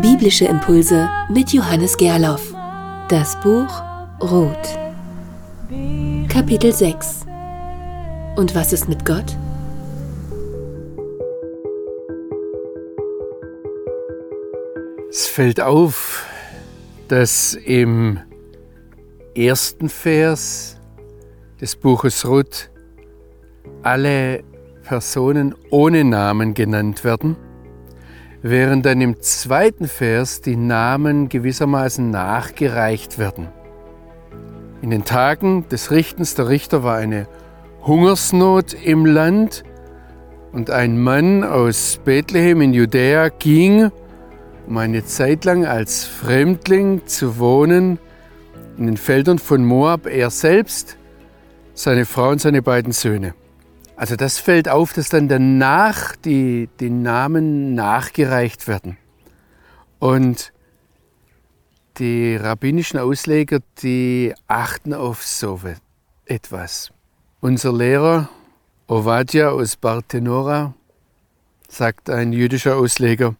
Biblische 0.00 0.46
Impulse 0.46 1.08
mit 1.28 1.52
Johannes 1.52 1.96
Gerloff. 1.96 2.52
Das 3.08 3.38
Buch 3.40 3.82
Ruth. 4.20 4.78
Kapitel 6.28 6.72
6. 6.72 7.26
Und 8.36 8.54
was 8.54 8.72
ist 8.72 8.88
mit 8.88 9.04
Gott? 9.04 9.36
Es 15.10 15.26
fällt 15.26 15.60
auf, 15.60 16.24
dass 17.08 17.54
im 17.54 18.18
ersten 19.36 19.88
Vers 19.88 20.76
des 21.60 21.76
Buches 21.76 22.26
Ruth 22.26 22.70
alle 23.82 24.42
Personen 24.82 25.54
ohne 25.70 26.04
Namen 26.04 26.54
genannt 26.54 27.04
werden, 27.04 27.36
während 28.42 28.86
dann 28.86 29.00
im 29.00 29.20
zweiten 29.20 29.86
Vers 29.86 30.40
die 30.40 30.56
Namen 30.56 31.28
gewissermaßen 31.28 32.10
nachgereicht 32.10 33.18
werden. 33.18 33.48
In 34.82 34.90
den 34.90 35.04
Tagen 35.04 35.68
des 35.68 35.90
Richtens 35.90 36.34
der 36.34 36.48
Richter 36.48 36.82
war 36.82 36.96
eine 36.96 37.26
Hungersnot 37.82 38.72
im 38.72 39.04
Land 39.04 39.64
und 40.52 40.70
ein 40.70 40.98
Mann 40.98 41.44
aus 41.44 42.00
Bethlehem 42.04 42.60
in 42.62 42.72
Judäa 42.72 43.28
ging, 43.28 43.90
um 44.66 44.78
eine 44.78 45.04
Zeit 45.04 45.44
lang 45.44 45.66
als 45.66 46.04
Fremdling 46.04 47.06
zu 47.06 47.38
wohnen 47.38 47.98
in 48.78 48.86
den 48.86 48.96
Feldern 48.96 49.38
von 49.38 49.64
Moab, 49.64 50.06
er 50.06 50.30
selbst, 50.30 50.96
seine 51.74 52.06
Frau 52.06 52.30
und 52.30 52.40
seine 52.40 52.62
beiden 52.62 52.92
Söhne. 52.92 53.34
Also 54.00 54.16
das 54.16 54.38
fällt 54.38 54.66
auf, 54.66 54.94
dass 54.94 55.10
dann 55.10 55.28
danach 55.28 56.16
die, 56.16 56.70
die 56.80 56.88
Namen 56.88 57.74
nachgereicht 57.74 58.66
werden. 58.66 58.96
Und 59.98 60.54
die 61.98 62.34
rabbinischen 62.34 62.98
Ausleger, 62.98 63.58
die 63.82 64.32
achten 64.48 64.94
auf 64.94 65.22
so 65.22 65.60
etwas. 66.24 66.92
Unser 67.42 67.74
Lehrer 67.74 68.30
Ovadia 68.86 69.50
aus 69.50 69.76
Bartenora, 69.76 70.72
sagt 71.68 72.08
ein 72.08 72.32
jüdischer 72.32 72.76
Ausleger, 72.76 73.34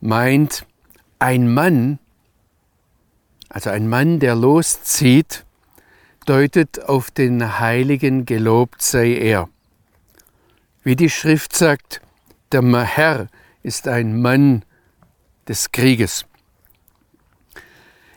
meint, 0.00 0.64
ein 1.18 1.52
Mann, 1.52 1.98
also 3.50 3.68
ein 3.68 3.90
Mann, 3.90 4.20
der 4.20 4.36
loszieht, 4.36 5.44
deutet 6.24 6.84
auf 6.84 7.10
den 7.10 7.58
Heiligen, 7.60 8.24
gelobt 8.24 8.82
sei 8.82 9.14
er. 9.14 9.48
Wie 10.82 10.96
die 10.96 11.10
Schrift 11.10 11.56
sagt, 11.56 12.00
der 12.52 12.62
Herr 12.84 13.28
ist 13.62 13.88
ein 13.88 14.20
Mann 14.20 14.64
des 15.48 15.72
Krieges. 15.72 16.26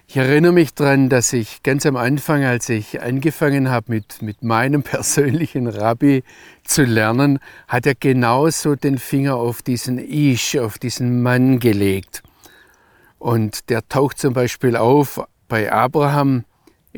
Ich 0.10 0.16
erinnere 0.16 0.54
mich 0.54 0.74
daran, 0.74 1.10
dass 1.10 1.34
ich 1.34 1.64
ganz 1.64 1.86
am 1.86 1.98
Anfang, 1.98 2.46
als 2.46 2.70
ich 2.70 3.02
angefangen 3.02 3.70
habe 3.70 3.92
mit, 3.92 4.22
mit 4.22 4.42
meinem 4.42 4.82
persönlichen 4.94 5.68
Rabbi 5.68 6.24
zu 6.64 6.84
lernen, 6.84 7.40
hat 7.68 7.86
er 7.86 7.96
genauso 7.96 8.76
den 8.76 9.00
Finger 9.00 9.36
auf 9.36 9.62
diesen 9.62 10.00
Ish, 10.00 10.58
auf 10.58 10.78
diesen 10.78 11.22
Mann 11.22 11.60
gelegt. 11.60 12.24
Und 13.20 13.70
der 13.70 13.88
taucht 13.90 14.18
zum 14.20 14.34
Beispiel 14.34 14.78
auf 14.78 15.22
bei 15.50 15.72
Abraham 15.72 16.46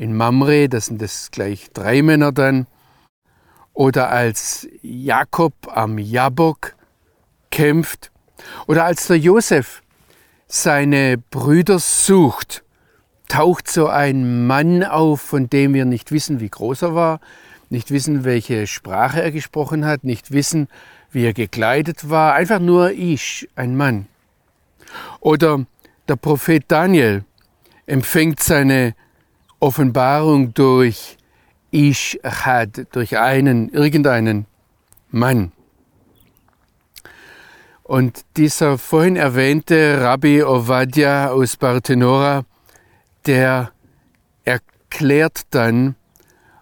in 0.00 0.16
Mamre, 0.16 0.70
das 0.70 0.86
sind 0.86 1.02
das 1.02 1.30
gleich 1.30 1.68
drei 1.74 2.00
Männer 2.00 2.32
dann, 2.32 2.66
oder 3.74 4.08
als 4.08 4.66
Jakob 4.80 5.52
am 5.68 5.98
Jabok 5.98 6.74
kämpft, 7.50 8.10
oder 8.66 8.86
als 8.86 9.08
der 9.08 9.18
Josef 9.18 9.82
seine 10.46 11.18
Brüder 11.18 11.78
sucht, 11.78 12.64
taucht 13.28 13.70
so 13.70 13.88
ein 13.88 14.46
Mann 14.46 14.84
auf, 14.84 15.20
von 15.20 15.50
dem 15.50 15.74
wir 15.74 15.84
nicht 15.84 16.12
wissen, 16.12 16.40
wie 16.40 16.48
groß 16.48 16.80
er 16.80 16.94
war, 16.94 17.20
nicht 17.68 17.90
wissen, 17.90 18.24
welche 18.24 18.66
Sprache 18.66 19.20
er 19.22 19.30
gesprochen 19.30 19.84
hat, 19.84 20.02
nicht 20.02 20.32
wissen, 20.32 20.68
wie 21.10 21.26
er 21.26 21.34
gekleidet 21.34 22.08
war, 22.08 22.32
einfach 22.32 22.58
nur 22.58 22.92
ich, 22.92 23.50
ein 23.54 23.76
Mann. 23.76 24.06
Oder 25.20 25.66
der 26.08 26.16
Prophet 26.16 26.64
Daniel 26.68 27.22
empfängt 27.84 28.40
seine 28.40 28.94
Offenbarung 29.60 30.54
durch 30.54 31.18
Ishad, 31.70 32.86
durch 32.92 33.18
einen, 33.18 33.68
irgendeinen 33.68 34.46
Mann. 35.10 35.52
Und 37.82 38.24
dieser 38.36 38.78
vorhin 38.78 39.16
erwähnte 39.16 40.00
Rabbi 40.00 40.42
Ovadia 40.42 41.30
aus 41.30 41.56
Bartenora, 41.56 42.44
der 43.26 43.72
erklärt 44.44 45.42
dann 45.50 45.96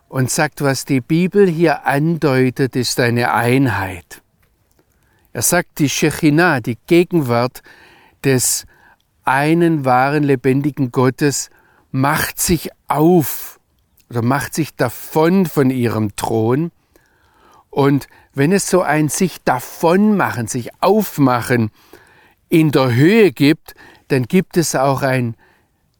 und 0.09 0.31
sagt, 0.31 0.63
was 0.63 0.85
die 0.85 1.01
Bibel 1.01 1.47
hier 1.47 1.87
andeutet, 1.87 2.77
ist 2.77 2.99
eine 2.99 3.33
Einheit. 3.33 4.23
Er 5.33 5.43
sagt, 5.43 5.79
die 5.79 5.91
Shechinah, 5.91 6.61
die 6.61 6.79
Gegenwart 6.87 7.63
des 8.25 8.65
einen 9.25 9.85
wahren 9.85 10.25
lebendigen 10.25 10.91
Gottes, 10.91 11.51
macht 11.91 12.41
sich 12.41 12.71
auf 12.87 13.59
oder 14.11 14.23
macht 14.23 14.55
sich 14.55 14.75
davon 14.75 15.47
von 15.47 15.71
ihrem 15.71 16.15
Thron. 16.17 16.71
Und 17.71 18.09
wenn 18.35 18.53
es 18.53 18.69
so 18.69 18.83
ein 18.83 19.09
sich 19.09 19.43
davonmachen, 19.43 20.47
sich 20.47 20.71
aufmachen 20.81 21.71
in 22.49 22.71
der 22.71 22.95
Höhe 22.95 23.33
gibt, 23.33 23.75
dann 24.09 24.25
gibt 24.25 24.57
es 24.57 24.75
auch 24.75 25.03
ein 25.03 25.37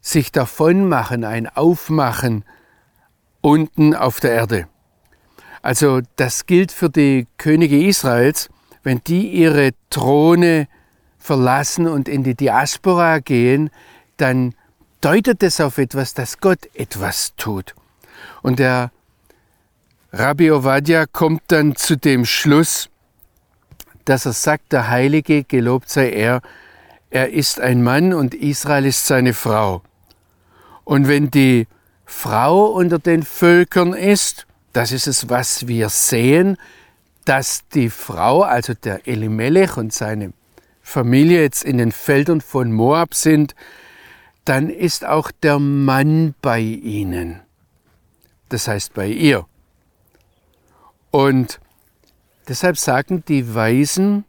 sich 0.01 0.31
davonmachen, 0.31 1.23
ein 1.23 1.47
Aufmachen 1.47 2.43
unten 3.41 3.93
auf 3.93 4.19
der 4.19 4.31
Erde. 4.31 4.67
Also 5.61 6.01
das 6.15 6.45
gilt 6.45 6.71
für 6.71 6.89
die 6.89 7.27
Könige 7.37 7.85
Israels, 7.85 8.49
wenn 8.83 9.01
die 9.05 9.27
ihre 9.27 9.71
Throne 9.89 10.67
verlassen 11.17 11.87
und 11.87 12.07
in 12.07 12.23
die 12.23 12.35
Diaspora 12.35 13.19
gehen, 13.19 13.69
dann 14.17 14.55
deutet 15.01 15.43
es 15.43 15.61
auf 15.61 15.77
etwas, 15.77 16.13
dass 16.13 16.39
Gott 16.39 16.69
etwas 16.73 17.33
tut. 17.35 17.75
Und 18.41 18.59
der 18.59 18.91
Rabbi 20.11 20.51
Ovadia 20.51 21.05
kommt 21.05 21.43
dann 21.47 21.75
zu 21.75 21.95
dem 21.95 22.25
Schluss, 22.25 22.89
dass 24.05 24.25
er 24.25 24.33
sagt, 24.33 24.71
der 24.71 24.89
Heilige, 24.89 25.43
gelobt 25.43 25.89
sei 25.89 26.09
er, 26.09 26.41
er 27.11 27.29
ist 27.29 27.59
ein 27.59 27.83
Mann 27.83 28.13
und 28.13 28.33
Israel 28.33 28.85
ist 28.85 29.05
seine 29.05 29.33
Frau. 29.33 29.81
Und 30.83 31.07
wenn 31.07 31.29
die 31.29 31.67
Frau 32.05 32.65
unter 32.65 32.97
den 32.97 33.23
Völkern 33.23 33.93
ist, 33.93 34.47
das 34.73 34.91
ist 34.91 35.07
es, 35.07 35.29
was 35.29 35.67
wir 35.67 35.89
sehen, 35.89 36.57
dass 37.25 37.67
die 37.73 37.89
Frau, 37.89 38.41
also 38.41 38.73
der 38.73 39.07
Elimelech 39.07 39.77
und 39.77 39.93
seine 39.93 40.33
Familie 40.81 41.41
jetzt 41.41 41.63
in 41.63 41.77
den 41.77 41.91
Feldern 41.91 42.41
von 42.41 42.71
Moab 42.71 43.13
sind, 43.13 43.53
dann 44.45 44.69
ist 44.69 45.05
auch 45.05 45.31
der 45.31 45.59
Mann 45.59 46.33
bei 46.41 46.59
ihnen. 46.59 47.41
Das 48.49 48.67
heißt 48.67 48.93
bei 48.93 49.07
ihr. 49.07 49.45
Und 51.11 51.59
deshalb 52.47 52.77
sagen 52.77 53.23
die 53.27 53.53
Weisen, 53.53 54.25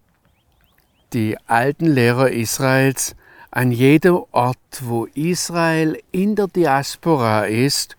die 1.13 1.37
alten 1.47 1.87
Lehrer 1.87 2.31
Israels, 2.31 3.17
an 3.51 3.73
jedem 3.73 4.21
Ort, 4.31 4.59
wo 4.83 5.07
Israel 5.07 6.01
in 6.13 6.37
der 6.37 6.47
Diaspora 6.47 7.47
ist, 7.47 7.97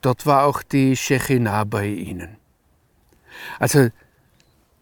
dort 0.00 0.26
war 0.26 0.44
auch 0.44 0.62
die 0.62 0.96
Shechinah 0.96 1.64
bei 1.64 1.86
ihnen. 1.86 2.36
Also 3.58 3.88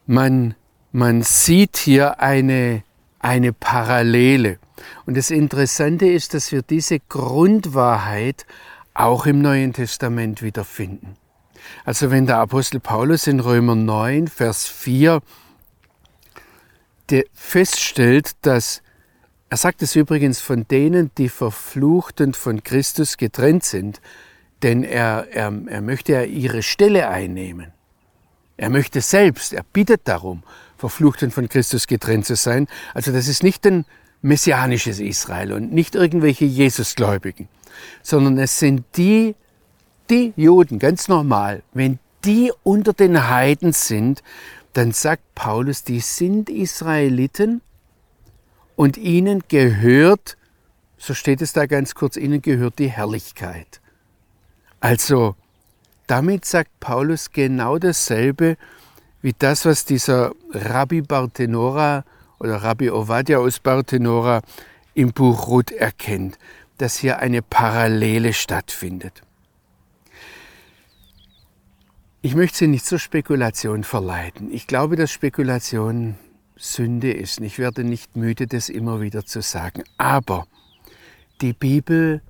man, 0.07 0.55
man 0.93 1.23
sieht 1.23 1.77
hier 1.77 2.21
eine, 2.21 2.83
eine 3.19 3.53
Parallele. 3.53 4.59
Und 5.07 5.17
das 5.17 5.31
Interessante 5.31 6.07
ist, 6.07 6.35
dass 6.35 6.53
wir 6.53 6.63
diese 6.63 7.01
Grundwahrheit 7.01 8.47
auch 8.95 9.27
im 9.27 9.41
Neuen 9.41 9.73
Testament 9.73 10.43
wiederfinden. 10.43 11.17
Also 11.85 12.11
wenn 12.11 12.27
der 12.27 12.39
Apostel 12.39 12.81
Paulus 12.81 13.27
in 13.27 13.41
Römer 13.41 13.75
9, 13.75 14.29
Vers 14.29 14.67
4 14.67 15.21
feststellt, 17.33 18.33
dass 18.43 18.83
er 19.51 19.57
sagt 19.57 19.81
es 19.81 19.97
übrigens 19.97 20.41
von 20.41 20.67
denen, 20.69 21.11
die 21.17 21.31
verflucht 21.31 22.21
und 22.21 22.37
von 22.37 22.63
Christus 22.63 23.17
getrennt 23.17 23.65
sind, 23.65 24.03
denn 24.63 24.83
er, 24.83 25.29
er, 25.31 25.53
er 25.67 25.81
möchte 25.81 26.13
ja 26.13 26.23
ihre 26.23 26.63
Stelle 26.63 27.09
einnehmen. 27.09 27.73
Er 28.59 28.69
möchte 28.69 29.01
selbst, 29.01 29.55
er 29.55 29.63
bittet 29.63 30.03
darum, 30.05 30.43
verflucht 30.77 31.23
und 31.23 31.33
von 31.33 31.49
Christus 31.49 31.87
getrennt 31.87 32.27
zu 32.27 32.37
sein. 32.37 32.67
Also 32.93 33.11
das 33.11 33.27
ist 33.27 33.43
nicht 33.43 33.65
ein 33.67 33.87
messianisches 34.23 35.01
Israel 35.01 35.53
und 35.53 35.73
nicht 35.73 35.95
irgendwelche 35.95 36.45
Jesusgläubigen, 36.45 37.49
sondern 38.03 38.39
es 38.39 38.59
sind 38.59 38.85
die, 38.97 39.35
die 40.11 40.33
Juden, 40.37 40.79
ganz 40.79 41.09
normal, 41.09 41.63
wenn 41.73 41.99
die 42.25 42.53
unter 42.63 42.93
den 42.93 43.29
Heiden 43.29 43.73
sind, 43.73 44.23
dann 44.73 44.93
sagt 44.93 45.23
Paulus, 45.35 45.85
die 45.85 46.01
sind 46.01 46.51
Israeliten 46.51 47.61
und 48.77 48.97
ihnen 48.97 49.45
gehört, 49.49 50.37
so 50.97 51.15
steht 51.15 51.43
es 51.43 51.53
da 51.53 51.67
ganz 51.67 51.95
kurz, 51.95 52.17
ihnen 52.17 52.43
gehört 52.43 52.79
die 52.79 52.91
Herrlichkeit. 52.91 53.81
Also, 54.81 55.37
damit 56.07 56.45
sagt 56.45 56.81
Paulus 56.81 57.31
genau 57.31 57.79
dasselbe 57.79 58.57
wie 59.21 59.35
das, 59.37 59.65
was 59.65 59.85
dieser 59.85 60.33
Rabbi 60.53 61.03
Bartenora 61.03 62.05
oder 62.39 62.57
Rabbi 62.57 62.91
Ovadia 62.91 63.39
aus 63.39 63.61
Bartenora 63.61 64.43
im 64.95 65.13
Buch 65.13 65.49
Ruth 65.49 65.71
erkennt, 65.71 66.39
dass 66.79 66.97
hier 66.97 67.19
eine 67.19 67.43
Parallele 67.43 68.33
stattfindet. 68.33 69.23
Ich 72.21 72.35
möchte 72.35 72.59
Sie 72.59 72.67
nicht 72.67 72.85
zur 72.85 72.99
Spekulation 72.99 73.85
verleiten. 73.85 74.53
Ich 74.53 74.67
glaube, 74.67 74.97
dass 74.97 75.11
Spekulation 75.11 76.17
Sünde 76.57 77.13
ist. 77.13 77.41
Ich 77.41 77.59
werde 77.59 77.85
nicht 77.85 78.17
müde, 78.17 78.47
das 78.49 78.69
immer 78.69 79.01
wieder 79.01 79.25
zu 79.25 79.41
sagen. 79.41 79.85
Aber 79.97 80.47
die 81.41 81.53
Bibel 81.53 82.21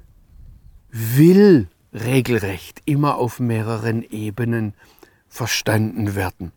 will 0.91 1.69
regelrecht 1.95 2.83
immer 2.85 3.17
auf 3.17 3.41
mehreren 3.41 4.03
Ebenen 4.03 4.75
verstanden 5.29 6.15
werden. 6.15 6.53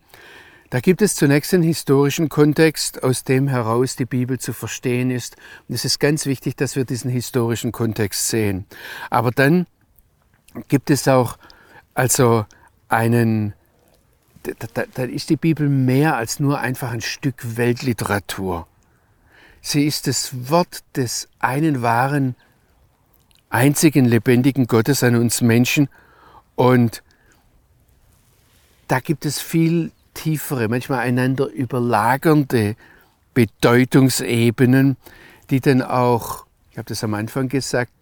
Da 0.72 0.80
gibt 0.80 1.02
es 1.02 1.16
zunächst 1.16 1.52
einen 1.52 1.64
historischen 1.64 2.30
Kontext, 2.30 3.02
aus 3.02 3.24
dem 3.24 3.46
heraus 3.46 3.94
die 3.94 4.06
Bibel 4.06 4.40
zu 4.40 4.54
verstehen 4.54 5.10
ist. 5.10 5.36
Und 5.68 5.74
es 5.74 5.84
ist 5.84 6.00
ganz 6.00 6.24
wichtig, 6.24 6.56
dass 6.56 6.76
wir 6.76 6.86
diesen 6.86 7.10
historischen 7.10 7.72
Kontext 7.72 8.28
sehen. 8.28 8.64
Aber 9.10 9.32
dann 9.32 9.66
gibt 10.68 10.88
es 10.88 11.06
auch 11.08 11.36
also 11.92 12.46
einen, 12.88 13.52
da, 14.94 15.02
ist 15.02 15.28
die 15.28 15.36
Bibel 15.36 15.68
mehr 15.68 16.16
als 16.16 16.40
nur 16.40 16.58
einfach 16.58 16.90
ein 16.90 17.02
Stück 17.02 17.58
Weltliteratur. 17.58 18.66
Sie 19.60 19.86
ist 19.86 20.06
das 20.06 20.48
Wort 20.48 20.84
des 20.96 21.28
einen 21.38 21.82
wahren 21.82 22.34
einzigen 23.50 24.06
lebendigen 24.06 24.66
Gottes 24.66 25.02
an 25.02 25.16
uns 25.16 25.42
Menschen. 25.42 25.90
Und 26.54 27.02
da 28.88 29.00
gibt 29.00 29.26
es 29.26 29.38
viel 29.38 29.92
tiefere, 30.14 30.68
manchmal 30.68 31.00
einander 31.00 31.48
überlagernde 31.48 32.76
Bedeutungsebenen, 33.34 34.96
die 35.50 35.60
dann 35.60 35.82
auch, 35.82 36.46
ich 36.70 36.78
habe 36.78 36.88
das 36.88 37.04
am 37.04 37.14
Anfang 37.14 37.48
gesagt, 37.48 37.92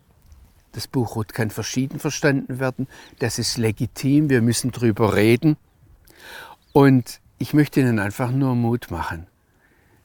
das 0.72 0.86
Buch 0.86 1.16
Ruth 1.16 1.34
kann 1.34 1.50
verschieden 1.50 1.98
verstanden 1.98 2.60
werden. 2.60 2.86
Das 3.18 3.38
ist 3.38 3.58
legitim, 3.58 4.30
wir 4.30 4.40
müssen 4.40 4.70
drüber 4.70 5.16
reden. 5.16 5.56
Und 6.72 7.20
ich 7.38 7.54
möchte 7.54 7.80
Ihnen 7.80 7.98
einfach 7.98 8.30
nur 8.30 8.54
Mut 8.54 8.90
machen, 8.90 9.26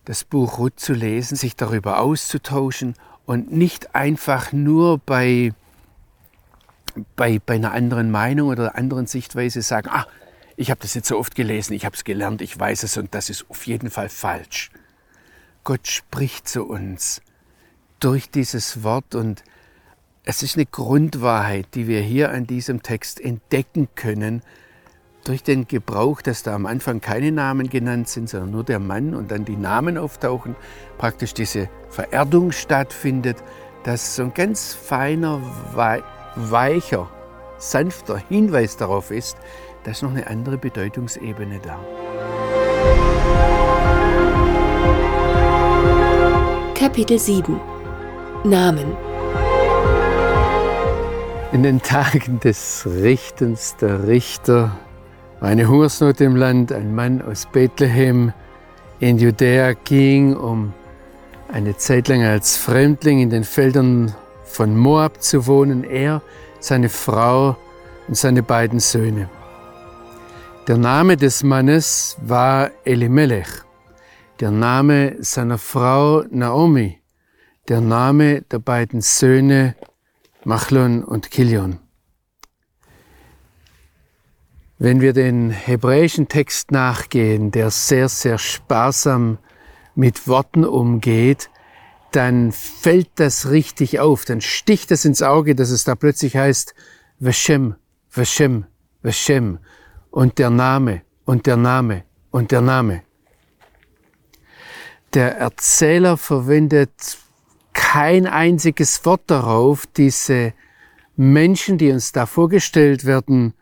das 0.06 0.24
Buch 0.24 0.58
Ruth 0.58 0.80
zu 0.80 0.94
lesen, 0.94 1.36
sich 1.36 1.56
darüber 1.56 2.00
auszutauschen 2.00 2.96
und 3.26 3.52
nicht 3.52 3.94
einfach 3.94 4.54
nur 4.54 4.98
bei, 5.00 5.54
bei, 7.16 7.40
bei 7.46 7.56
einer 7.56 7.74
anderen 7.74 8.10
Meinung 8.10 8.50
oder 8.50 8.70
einer 8.70 8.76
anderen 8.76 9.08
Sichtweise 9.08 9.62
sagen, 9.62 9.90
ah, 9.92 10.08
ich 10.58 10.70
habe 10.72 10.82
das 10.82 10.94
jetzt 10.94 11.08
so 11.08 11.18
oft 11.18 11.36
gelesen, 11.36 11.74
ich 11.74 11.86
habe 11.86 11.96
es 11.96 12.04
gelernt, 12.04 12.42
ich 12.42 12.58
weiß 12.58 12.84
es 12.84 12.98
und 12.98 13.14
das 13.14 13.30
ist 13.30 13.46
auf 13.50 13.68
jeden 13.68 13.90
Fall 13.90 14.10
falsch. 14.10 14.72
Gott 15.64 15.88
spricht 15.88 16.48
zu 16.48 16.66
uns 16.66 17.22
durch 18.00 18.30
dieses 18.30 18.84
Wort 18.84 19.16
und 19.16 19.44
es 20.24 20.44
ist 20.44 20.56
eine 20.56 20.66
Grundwahrheit, 20.66 21.68
die 21.76 21.88
wir 21.88 22.02
hier 22.02 22.32
an 22.32 22.48
diesem 22.48 22.84
Text 22.84 23.20
entdecken 23.20 23.90
können, 23.96 24.42
durch 25.24 25.44
den 25.44 25.68
Gebrauch, 25.68 26.22
dass 26.22 26.44
da 26.44 26.54
am 26.54 26.66
Anfang 26.66 27.02
keine 27.02 27.32
Namen 27.32 27.70
genannt 27.70 28.08
sind, 28.08 28.30
sondern 28.30 28.52
nur 28.52 28.64
der 28.64 28.80
Mann 28.80 29.16
und 29.16 29.32
dann 29.32 29.44
die 29.44 29.56
Namen 29.58 29.98
auftauchen, 29.98 30.56
praktisch 30.98 31.34
diese 31.34 31.68
Vererdung 31.90 32.52
stattfindet, 32.52 33.38
dass 33.84 34.16
so 34.16 34.24
ein 34.24 34.34
ganz 34.34 34.74
feiner, 34.74 35.42
weicher, 36.36 37.10
sanfter 37.58 38.18
Hinweis 38.18 38.78
darauf 38.78 39.12
ist, 39.12 39.38
dass 39.86 40.02
noch 40.02 40.10
eine 40.10 40.28
andere 40.28 40.58
Bedeutungsebene 40.58 41.60
da. 41.60 41.80
Kapitel 46.74 47.18
7 47.18 47.60
Namen 48.44 48.96
In 51.54 51.64
den 51.64 51.82
Tagen 51.82 52.40
des 52.40 52.86
Richtens 52.86 53.76
der 53.78 54.08
Richter 54.08 54.76
eine 55.40 55.68
Hungersnot 55.68 56.20
im 56.22 56.36
Land. 56.36 56.72
Ein 56.72 56.94
Mann 56.96 57.22
aus 57.22 57.48
Bethlehem 57.52 58.34
in 59.00 59.18
Judäa 59.18 59.74
ging, 59.74 60.36
um 60.36 60.74
eine 61.52 61.78
Zeit 61.78 62.08
lang 62.08 62.24
als 62.24 62.58
Fremdling 62.58 63.20
in 63.20 63.30
den 63.30 63.44
Feldern 63.44 64.16
von 64.44 64.76
Moab 64.76 65.22
zu 65.22 65.46
wohnen. 65.46 65.84
Er, 65.84 66.22
seine 66.60 66.90
Frau 66.90 67.56
und 68.08 68.18
seine 68.18 68.42
beiden 68.42 68.80
Söhne. 68.80 69.30
Der 70.68 70.80
Name 70.80 71.16
des 71.16 71.44
Mannes 71.44 72.18
war 72.22 72.72
Elimelech, 72.86 73.62
der 74.40 74.50
Name 74.50 75.16
seiner 75.20 75.60
Frau 75.60 76.24
Naomi, 76.32 77.00
der 77.68 77.82
Name 77.82 78.42
der 78.42 78.58
beiden 78.58 79.02
Söhne 79.02 79.76
Machlon 80.44 81.04
und 81.04 81.30
Kilion. 81.30 81.78
Wenn 84.80 85.02
wir 85.02 85.14
den 85.14 85.52
hebräischen 85.52 86.30
Text 86.30 86.72
nachgehen, 86.72 87.52
der 87.52 87.70
sehr, 87.70 88.10
sehr 88.10 88.40
sparsam 88.40 89.38
mit 89.94 90.28
Worten 90.28 90.66
umgeht, 90.66 91.52
dann 92.12 92.52
fällt 92.52 93.12
das 93.18 93.52
richtig 93.52 94.00
auf, 94.00 94.26
dann 94.26 94.42
sticht 94.42 94.90
es 94.90 95.06
ins 95.06 95.22
Auge, 95.22 95.54
dass 95.54 95.70
es 95.70 95.84
da 95.84 95.94
plötzlich 95.94 96.36
heißt, 96.36 96.74
Veshem, 97.20 97.76
Veshem, 98.10 98.66
Veshem 99.04 99.60
und 100.16 100.38
der 100.38 100.50
Name 100.50 101.02
und 101.26 101.46
der 101.46 101.58
Name 101.58 102.04
und 102.32 102.52
der 102.52 102.62
Name. 102.62 103.02
Der 105.14 105.38
Erzähler 105.38 106.16
verwendet 106.16 107.18
kein 107.74 108.26
einziges 108.26 109.04
Wort 109.06 109.24
darauf, 109.28 109.86
diese 109.86 110.54
Menschen, 111.18 111.78
die 111.78 111.92
uns 111.92 112.14
da 112.14 112.26
vorgestellt 112.26 113.04
werden, 113.04 113.56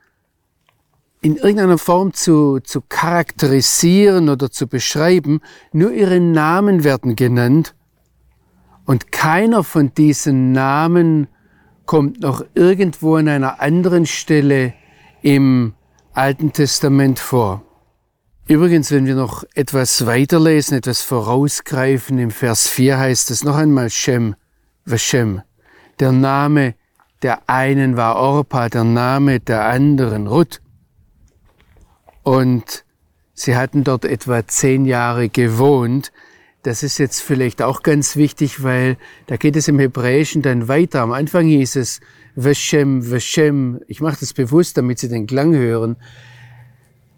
in 1.22 1.38
irgendeiner 1.38 1.80
Form 1.80 2.14
zu, 2.14 2.60
zu 2.60 2.82
charakterisieren 2.82 4.30
oder 4.30 4.52
zu 4.52 4.68
beschreiben. 4.68 5.42
Nur 5.72 5.92
ihre 5.92 6.20
Namen 6.20 6.84
werden 6.84 7.16
genannt 7.16 7.74
und 8.86 9.12
keiner 9.12 9.64
von 9.64 9.92
diesen 9.96 10.52
Namen 10.52 11.28
kommt 11.88 12.22
noch 12.22 12.46
irgendwo 12.54 13.16
an 13.16 13.28
einer 13.28 13.60
anderen 13.60 14.06
Stelle 14.06 14.76
im 15.24 15.74
Alten 16.14 16.54
Testament 16.54 17.18
vor. 17.18 17.64
Übrigens, 18.48 18.92
wenn 18.92 19.06
wir 19.06 19.16
noch 19.16 19.44
etwas 19.56 20.06
weiterlesen, 20.06 20.78
etwas 20.78 21.02
vorausgreifen, 21.02 22.20
im 22.20 22.30
Vers 22.30 22.68
4 22.68 23.00
heißt 23.00 23.32
es 23.32 23.44
noch 23.44 23.56
einmal 23.56 23.90
Shem, 23.90 24.36
Vashem. 24.86 25.42
Der 26.00 26.12
Name 26.12 26.76
der 27.24 27.50
einen 27.50 27.96
war 27.96 28.18
Orpa, 28.18 28.70
der 28.70 28.84
Name 28.84 29.40
der 29.40 29.66
anderen 29.66 30.28
Ruth. 30.28 30.62
Und 32.22 32.84
sie 33.34 33.56
hatten 33.56 33.84
dort 33.84 34.06
etwa 34.06 34.46
zehn 34.46 34.86
Jahre 34.86 35.30
gewohnt. 35.30 36.12
Das 36.64 36.84
ist 36.84 36.98
jetzt 36.98 37.22
vielleicht 37.22 37.62
auch 37.62 37.82
ganz 37.82 38.18
wichtig, 38.18 38.62
weil 38.62 38.98
da 39.28 39.38
geht 39.38 39.56
es 39.56 39.68
im 39.68 39.80
Hebräischen 39.80 40.42
dann 40.42 40.68
weiter. 40.68 41.02
Am 41.02 41.12
Anfang 41.12 41.48
hieß 41.48 41.78
es 41.78 42.02
Veshem, 42.36 43.02
Veshem. 43.02 43.82
Ich 43.88 44.02
mache 44.02 44.18
das 44.20 44.34
bewusst, 44.34 44.78
damit 44.78 45.00
Sie 45.00 45.10
den 45.10 45.28
Klang 45.28 45.54
hören. 45.54 45.96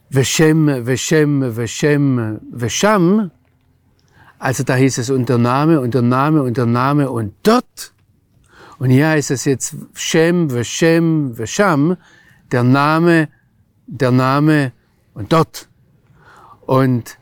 Veshem, 0.10 0.86
Veshem, 0.86 1.56
Veshem, 1.56 2.40
Vesham. 2.52 3.32
Also 4.40 4.64
da 4.64 4.76
hieß 4.76 4.98
es 4.98 5.10
unter 5.10 5.38
Name, 5.38 5.80
unter 5.80 6.02
Name, 6.02 6.44
unter 6.44 6.66
Name 6.66 7.10
und 7.10 7.34
dort. 7.44 7.94
Und 8.78 8.90
hier 8.90 9.10
heißt 9.10 9.32
es 9.32 9.46
jetzt 9.46 9.76
Shem, 9.94 10.50
Veshem, 10.50 11.38
Vesham. 11.38 11.98
Der 12.52 12.64
Name, 12.64 13.30
der 13.88 14.12
Name 14.12 14.74
und 15.14 15.34
dort. 15.34 15.70
Und 16.66 17.18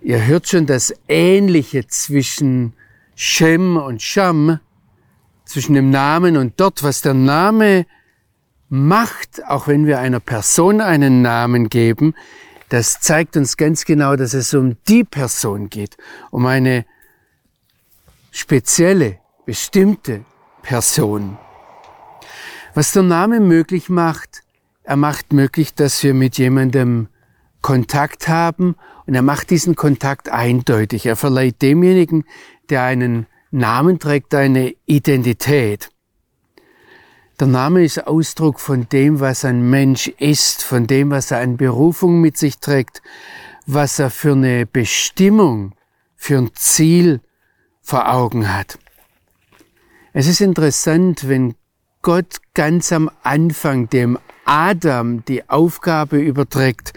ihr 0.00 0.24
hört 0.26 0.48
schon 0.48 0.66
das 0.66 0.94
Ähnliche 1.08 1.86
zwischen 1.86 2.74
Shem 3.14 3.76
und 3.76 4.02
Sham, 4.02 4.58
zwischen 5.52 5.74
dem 5.74 5.90
Namen 5.90 6.36
und 6.36 6.54
dort, 6.58 6.82
was 6.82 7.02
der 7.02 7.14
Name 7.14 7.86
macht, 8.68 9.44
auch 9.46 9.68
wenn 9.68 9.86
wir 9.86 9.98
einer 9.98 10.20
Person 10.20 10.80
einen 10.80 11.20
Namen 11.20 11.68
geben, 11.68 12.14
das 12.70 13.00
zeigt 13.00 13.36
uns 13.36 13.58
ganz 13.58 13.84
genau, 13.84 14.16
dass 14.16 14.32
es 14.32 14.54
um 14.54 14.78
die 14.88 15.04
Person 15.04 15.68
geht, 15.68 15.98
um 16.30 16.46
eine 16.46 16.86
spezielle, 18.30 19.18
bestimmte 19.44 20.24
Person. 20.62 21.36
Was 22.72 22.92
der 22.92 23.02
Name 23.02 23.40
möglich 23.40 23.90
macht, 23.90 24.42
er 24.84 24.96
macht 24.96 25.34
möglich, 25.34 25.74
dass 25.74 26.02
wir 26.02 26.14
mit 26.14 26.38
jemandem 26.38 27.08
Kontakt 27.60 28.26
haben 28.28 28.74
und 29.06 29.14
er 29.14 29.22
macht 29.22 29.50
diesen 29.50 29.76
Kontakt 29.76 30.30
eindeutig. 30.30 31.04
Er 31.04 31.16
verleiht 31.16 31.60
demjenigen, 31.60 32.24
der 32.70 32.84
einen 32.84 33.26
Namen 33.52 33.98
trägt, 33.98 34.34
eine 34.34 34.74
Identität. 34.86 35.90
Der 37.38 37.46
Name 37.46 37.84
ist 37.84 38.06
Ausdruck 38.06 38.58
von 38.58 38.88
dem, 38.88 39.20
was 39.20 39.44
ein 39.44 39.68
Mensch 39.68 40.08
ist, 40.08 40.62
von 40.62 40.86
dem, 40.86 41.10
was 41.10 41.30
er 41.30 41.40
an 41.40 41.58
Berufung 41.58 42.22
mit 42.22 42.38
sich 42.38 42.60
trägt, 42.60 43.02
was 43.66 43.98
er 43.98 44.08
für 44.08 44.32
eine 44.32 44.64
Bestimmung, 44.64 45.74
für 46.16 46.38
ein 46.38 46.50
Ziel 46.54 47.20
vor 47.82 48.10
Augen 48.10 48.50
hat. 48.50 48.78
Es 50.14 50.26
ist 50.28 50.40
interessant, 50.40 51.28
wenn 51.28 51.54
Gott 52.00 52.38
ganz 52.54 52.90
am 52.90 53.10
Anfang 53.22 53.90
dem 53.90 54.18
Adam 54.46 55.26
die 55.26 55.46
Aufgabe 55.50 56.18
überträgt, 56.18 56.94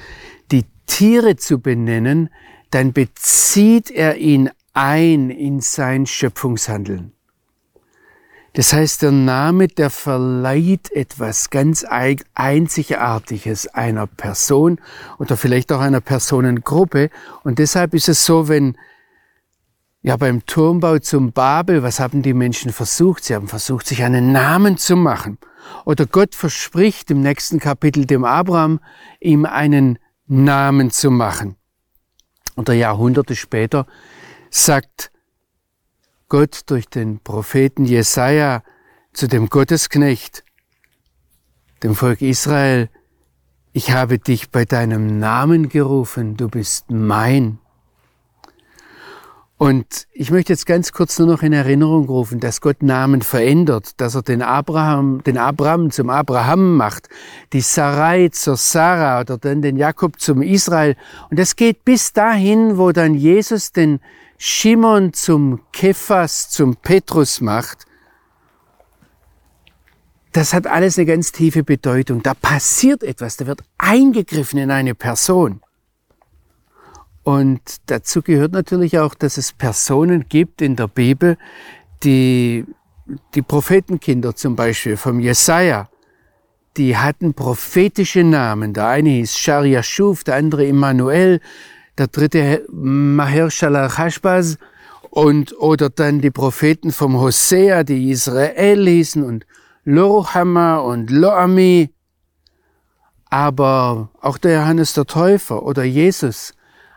die 0.51 0.63
Tiere 0.85 1.35
zu 1.35 1.59
benennen, 1.59 2.29
dann 2.71 2.93
bezieht 2.93 3.91
er 3.91 4.15
ihn 4.17 4.51
ein 4.75 5.29
in 5.29 5.61
sein 5.61 6.05
Schöpfungshandeln. 6.05 7.13
Das 8.53 8.71
heißt, 8.71 9.01
der 9.01 9.11
Name, 9.11 9.67
der 9.67 9.89
verleiht 9.89 10.89
etwas 10.93 11.49
ganz 11.49 11.83
Einzigartiges 11.83 13.67
einer 13.67 14.07
Person 14.07 14.79
oder 15.19 15.35
vielleicht 15.35 15.73
auch 15.73 15.81
einer 15.81 15.99
Personengruppe. 15.99 17.09
Und 17.43 17.59
deshalb 17.59 17.93
ist 17.93 18.07
es 18.07 18.25
so, 18.25 18.47
wenn 18.47 18.77
ja 20.03 20.15
beim 20.15 20.45
Turmbau 20.45 20.99
zum 20.99 21.33
Babel, 21.33 21.83
was 21.83 21.99
haben 21.99 22.21
die 22.21 22.33
Menschen 22.33 22.71
versucht? 22.71 23.25
Sie 23.25 23.35
haben 23.35 23.49
versucht, 23.49 23.87
sich 23.87 24.03
einen 24.03 24.31
Namen 24.31 24.77
zu 24.77 24.95
machen. 24.95 25.37
Oder 25.83 26.05
Gott 26.05 26.33
verspricht 26.33 27.11
im 27.11 27.19
nächsten 27.21 27.59
Kapitel 27.59 28.05
dem 28.05 28.23
Abraham, 28.23 28.79
ihm 29.19 29.45
einen 29.45 29.99
Namen 30.27 30.91
zu 30.91 31.11
machen. 31.11 31.57
Und 32.55 32.69
Jahrhunderte 32.69 33.35
später 33.35 33.85
sagt 34.55 35.11
Gott 36.29 36.61
durch 36.67 36.87
den 36.87 37.19
Propheten 37.19 37.85
Jesaja 37.85 38.63
zu 39.13 39.27
dem 39.27 39.49
Gottesknecht, 39.49 40.43
dem 41.83 41.93
Volk 41.93 42.21
Israel, 42.21 42.89
ich 43.73 43.91
habe 43.91 44.17
dich 44.17 44.51
bei 44.51 44.63
deinem 44.63 45.19
Namen 45.19 45.67
gerufen, 45.67 46.37
du 46.37 46.47
bist 46.47 46.89
mein. 46.89 47.59
Und 49.57 50.07
ich 50.11 50.31
möchte 50.31 50.53
jetzt 50.53 50.65
ganz 50.65 50.91
kurz 50.91 51.19
nur 51.19 51.27
noch 51.27 51.41
in 51.41 51.53
Erinnerung 51.53 52.07
rufen, 52.07 52.39
dass 52.39 52.59
Gott 52.59 52.81
Namen 52.81 53.21
verändert, 53.21 53.99
dass 54.01 54.15
er 54.15 54.21
den 54.21 54.41
Abraham, 54.41 55.21
den 55.23 55.37
Abraham 55.37 55.91
zum 55.91 56.09
Abraham 56.09 56.75
macht, 56.75 57.09
die 57.53 57.61
Sarai 57.61 58.29
zur 58.29 58.57
Sarah 58.57 59.21
oder 59.21 59.37
dann 59.37 59.61
den 59.61 59.77
Jakob 59.77 60.19
zum 60.19 60.41
Israel. 60.41 60.95
Und 61.29 61.39
das 61.39 61.55
geht 61.55 61.85
bis 61.85 62.13
dahin, 62.13 62.77
wo 62.77 62.91
dann 62.91 63.15
Jesus 63.15 63.71
den 63.71 63.99
Shimon 64.37 65.13
zum 65.13 65.61
Kephas, 65.71 66.49
zum 66.49 66.75
Petrus 66.75 67.41
macht, 67.41 67.85
das 70.35 70.53
hat 70.53 70.67
alles 70.67 70.97
eine 70.97 71.05
ganz 71.05 71.31
tiefe 71.31 71.63
Bedeutung. 71.63 72.21
Da 72.21 72.33
passiert 72.33 73.03
etwas, 73.03 73.37
da 73.37 73.47
wird 73.47 73.63
eingegriffen 73.77 74.59
in 74.59 74.69
eine 74.69 74.93
Person. 74.93 75.61
Und 77.23 77.61
dazu 77.85 78.21
gehört 78.21 78.51
natürlich 78.51 78.99
auch, 78.99 79.15
dass 79.15 79.37
es 79.37 79.53
Personen 79.53 80.27
gibt 80.27 80.61
in 80.61 80.75
der 80.75 80.89
Bibel, 80.89 81.37
die, 82.03 82.65
die 83.33 83.41
Prophetenkinder 83.41 84.35
zum 84.35 84.57
Beispiel 84.57 84.97
vom 84.97 85.21
Jesaja, 85.21 85.89
die 86.75 86.97
hatten 86.97 87.33
prophetische 87.33 88.23
Namen. 88.23 88.73
Der 88.73 88.87
eine 88.89 89.09
hieß 89.09 89.37
Sharia 89.37 89.83
Shuf, 89.83 90.25
der 90.25 90.35
andere 90.35 90.65
Immanuel, 90.65 91.39
der 91.97 92.07
dritte 92.07 92.65
Maher 92.69 93.49
Shalach 93.49 93.99
und 95.09 95.57
oder 95.57 95.89
dann 95.89 96.19
die 96.19 96.31
Propheten 96.31 96.91
vom 96.91 97.19
Hosea, 97.19 97.83
die 97.83 98.11
Israel 98.11 98.85
hießen 98.85 99.23
und 99.23 99.45
Loruhama 99.85 100.77
und 100.77 101.09
Loami. 101.09 101.89
Aber 103.29 104.09
auch 104.21 104.37
der 104.37 104.59
Johannes 104.59 104.93
der 104.93 105.05
Täufer 105.05 105.63
oder 105.63 105.83
Jesus 105.83 106.53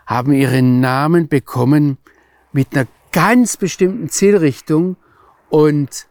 haben 0.07 0.33
ihren 0.33 0.81
Namen 0.81 1.28
bekommen 1.28 1.99
mit 2.52 2.75
einer 2.75 2.87
ganz 3.12 3.57
bestimmten 3.57 4.09
Zielrichtung 4.09 4.97
und 5.49 6.07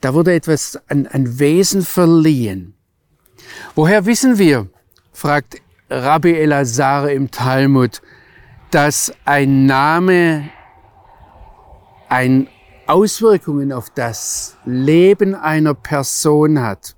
da 0.00 0.14
wurde 0.14 0.34
etwas 0.34 0.80
an, 0.88 1.06
an 1.06 1.38
Wesen 1.38 1.82
verliehen. 1.82 2.74
Woher 3.74 4.06
wissen 4.06 4.38
wir, 4.38 4.68
fragt 5.12 5.60
Rabbi 5.92 6.32
Elazar 6.32 7.10
im 7.10 7.30
Talmud, 7.30 8.00
dass 8.70 9.12
ein 9.26 9.66
Name 9.66 10.48
ein 12.08 12.48
Auswirkungen 12.86 13.72
auf 13.72 13.90
das 13.90 14.56
Leben 14.64 15.34
einer 15.34 15.74
Person 15.74 16.62
hat. 16.62 16.96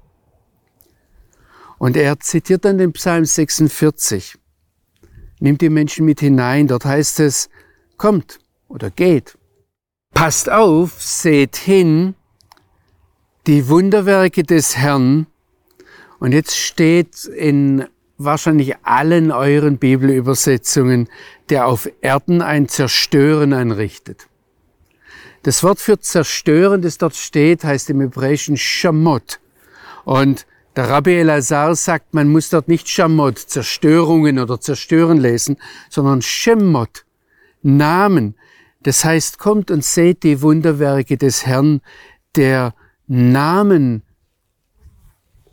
Und 1.79 1.97
er 1.97 2.21
zitiert 2.21 2.65
dann 2.65 2.79
den 2.79 2.93
Psalm 2.93 3.25
46, 3.25 4.39
nimmt 5.41 5.61
die 5.61 5.71
Menschen 5.71 6.07
mit 6.07 6.21
hinein, 6.21 6.69
dort 6.69 6.85
heißt 6.85 7.21
es, 7.21 7.51
kommt 7.97 8.39
oder 8.69 8.91
geht, 8.91 9.37
passt 10.15 10.49
auf, 10.49 11.03
seht 11.03 11.57
hin, 11.57 12.15
die 13.49 13.69
Wunderwerke 13.69 14.45
des 14.45 14.77
Herrn, 14.77 15.27
und 16.21 16.33
jetzt 16.33 16.57
steht 16.57 17.25
in 17.25 17.87
wahrscheinlich 18.19 18.77
allen 18.83 19.33
euren 19.33 19.79
Bibelübersetzungen, 19.79 21.09
der 21.49 21.67
auf 21.67 21.89
Erden 22.01 22.43
ein 22.43 22.69
Zerstören 22.69 23.53
anrichtet. 23.53 24.29
Das 25.43 25.63
Wort 25.63 25.79
für 25.79 25.99
zerstören, 25.99 26.81
das 26.81 26.99
dort 26.99 27.17
steht, 27.17 27.65
heißt 27.65 27.91
im 27.91 28.01
Hebräischen 28.01 28.57
Shamot. 28.57 29.41
Und 30.05 30.47
der 30.77 30.89
Rabbi 30.89 31.15
Elazar 31.15 31.75
sagt, 31.77 32.15
man 32.15 32.29
muss 32.29 32.51
dort 32.51 32.69
nicht 32.69 32.89
Shamot, 32.89 33.39
Zerstörungen 33.39 34.39
oder 34.39 34.61
Zerstören 34.61 35.19
lesen, 35.19 35.57
sondern 35.91 36.23
Shemot, 36.23 37.05
Namen. 37.63 38.37
Das 38.83 39.05
heißt, 39.05 39.39
kommt 39.39 39.71
und 39.71 39.85
seht 39.85 40.23
die 40.23 40.43
Wunderwerke 40.43 41.17
des 41.17 41.47
Herrn, 41.47 41.81
der 42.37 42.75
Namen 43.07 44.03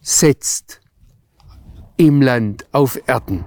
setzt 0.01 0.80
im 2.07 2.19
Land, 2.19 2.65
auf 2.71 2.99
Erden. 3.05 3.45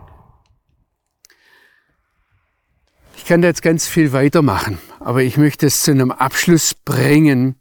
Ich 3.16 3.24
kann 3.24 3.42
da 3.42 3.48
jetzt 3.48 3.62
ganz 3.62 3.88
viel 3.88 4.12
weitermachen, 4.12 4.78
aber 5.00 5.24
ich 5.24 5.36
möchte 5.36 5.66
es 5.66 5.82
zu 5.82 5.90
einem 5.90 6.12
Abschluss 6.12 6.72
bringen. 6.72 7.56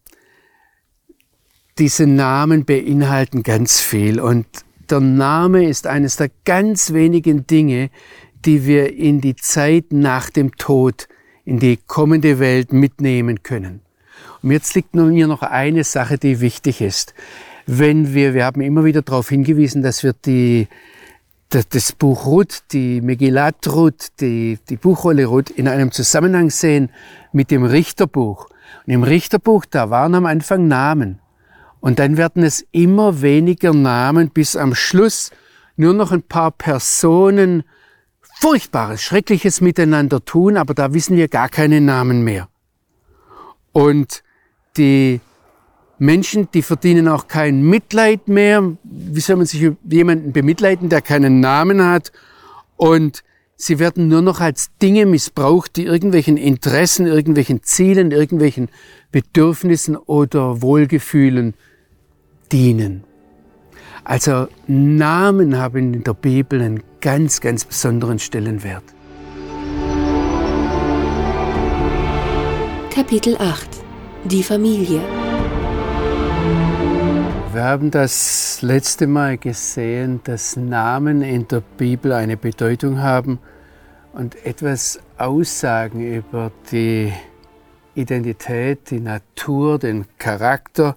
Diese 1.80 2.06
Namen 2.06 2.66
beinhalten 2.66 3.42
ganz 3.42 3.82
viel 3.82 4.20
und 4.20 4.46
der 4.88 5.00
Name 5.00 5.68
ist 5.68 5.88
eines 5.88 6.18
der 6.18 6.30
ganz 6.46 6.94
wenigen 6.94 7.48
Dinge, 7.48 7.90
die 8.46 8.68
wir 8.68 8.96
in 8.96 9.20
die 9.20 9.36
Zeit 9.36 9.86
nach 9.90 10.30
dem 10.30 10.56
Tod, 10.58 11.08
in 11.44 11.60
die 11.60 11.78
kommende 11.78 12.38
Welt 12.38 12.72
mitnehmen 12.72 13.42
können. 13.42 13.82
Und 14.44 14.52
jetzt 14.52 14.76
liegt 14.76 14.94
mir 14.94 15.26
noch 15.26 15.42
eine 15.42 15.86
Sache, 15.86 16.20
die 16.20 16.40
wichtig 16.40 16.82
ist 16.82 17.16
wenn 17.66 18.14
wir, 18.14 18.34
wir 18.34 18.46
haben 18.46 18.62
immer 18.62 18.84
wieder 18.84 19.02
darauf 19.02 19.30
hingewiesen, 19.30 19.82
dass 19.82 20.04
wir 20.04 20.14
die, 20.14 20.68
das 21.50 21.92
Buch 21.92 22.26
Ruth, 22.26 22.64
die 22.72 23.02
Megillat 23.02 23.68
Ruth, 23.68 24.08
die, 24.20 24.60
die 24.70 24.78
Buchrolle 24.78 25.26
Ruth 25.26 25.50
in 25.50 25.68
einem 25.68 25.92
Zusammenhang 25.92 26.50
sehen 26.50 26.90
mit 27.32 27.52
dem 27.52 27.64
Richterbuch. 27.64 28.50
Und 28.86 28.94
im 28.94 29.04
Richterbuch, 29.04 29.66
da 29.66 29.90
waren 29.90 30.16
am 30.16 30.26
Anfang 30.26 30.68
Namen. 30.68 31.20
Und 31.80 32.00
dann 32.00 32.18
werden 32.18 32.44
es 32.44 32.66
immer 32.72 33.22
weniger 33.22 33.74
Namen, 33.74 34.30
bis 34.30 34.56
am 34.56 34.74
Schluss 34.74 35.32
nur 35.76 35.94
noch 35.94 36.12
ein 36.12 36.24
paar 36.24 36.52
Personen 36.52 37.64
Furchtbares, 38.40 39.02
Schreckliches 39.02 39.62
miteinander 39.62 40.24
tun, 40.24 40.58
aber 40.58 40.74
da 40.74 40.94
wissen 40.94 41.16
wir 41.18 41.28
gar 41.28 41.50
keine 41.50 41.82
Namen 41.82 42.24
mehr. 42.24 42.50
Und 43.72 44.24
die 44.76 45.22
Menschen, 46.04 46.50
die 46.54 46.62
verdienen 46.62 47.08
auch 47.08 47.28
kein 47.28 47.62
Mitleid 47.62 48.28
mehr. 48.28 48.76
Wie 48.84 49.20
soll 49.22 49.38
man 49.38 49.46
sich 49.46 49.72
jemanden 49.90 50.34
bemitleiden, 50.34 50.90
der 50.90 51.02
keinen 51.02 51.40
Namen 51.40 51.84
hat? 51.84 52.12
Und 52.76 53.24
sie 53.56 53.80
werden 53.80 54.10
nur 54.10 54.22
noch 54.22 54.42
als 54.42 54.72
Dinge 54.82 55.06
missbraucht, 55.06 55.78
die 55.78 55.86
irgendwelchen 55.86 56.36
Interessen, 56.36 57.08
irgendwelchen 57.08 57.64
Zielen, 57.64 58.12
irgendwelchen 58.12 58.68
Bedürfnissen 59.14 59.96
oder 59.96 60.62
Wohlgefühlen 60.62 61.54
dienen. 62.52 63.06
Also 64.04 64.50
Namen 64.68 65.58
haben 65.58 65.94
in 65.94 66.04
der 66.04 66.16
Bibel 66.16 66.62
einen 66.62 66.84
ganz, 67.00 67.40
ganz 67.40 67.64
besonderen 67.64 68.20
Stellenwert. 68.20 68.84
Kapitel 72.94 73.38
8 73.38 73.70
Die 74.26 74.44
Familie 74.44 75.02
wir 77.54 77.64
haben 77.66 77.92
das 77.92 78.64
letzte 78.64 79.06
Mal 79.06 79.38
gesehen, 79.38 80.22
dass 80.24 80.56
Namen 80.56 81.22
in 81.22 81.48
der 81.48 81.62
Bibel 81.62 82.12
eine 82.12 82.36
Bedeutung 82.36 83.00
haben 83.00 83.38
und 84.14 84.44
etwas 84.44 85.00
aussagen 85.20 86.02
über 86.02 86.52
die 86.72 87.14
Identität, 87.94 88.90
die 88.90 89.00
Natur, 89.00 89.78
den 89.78 90.06
Charakter, 90.18 90.96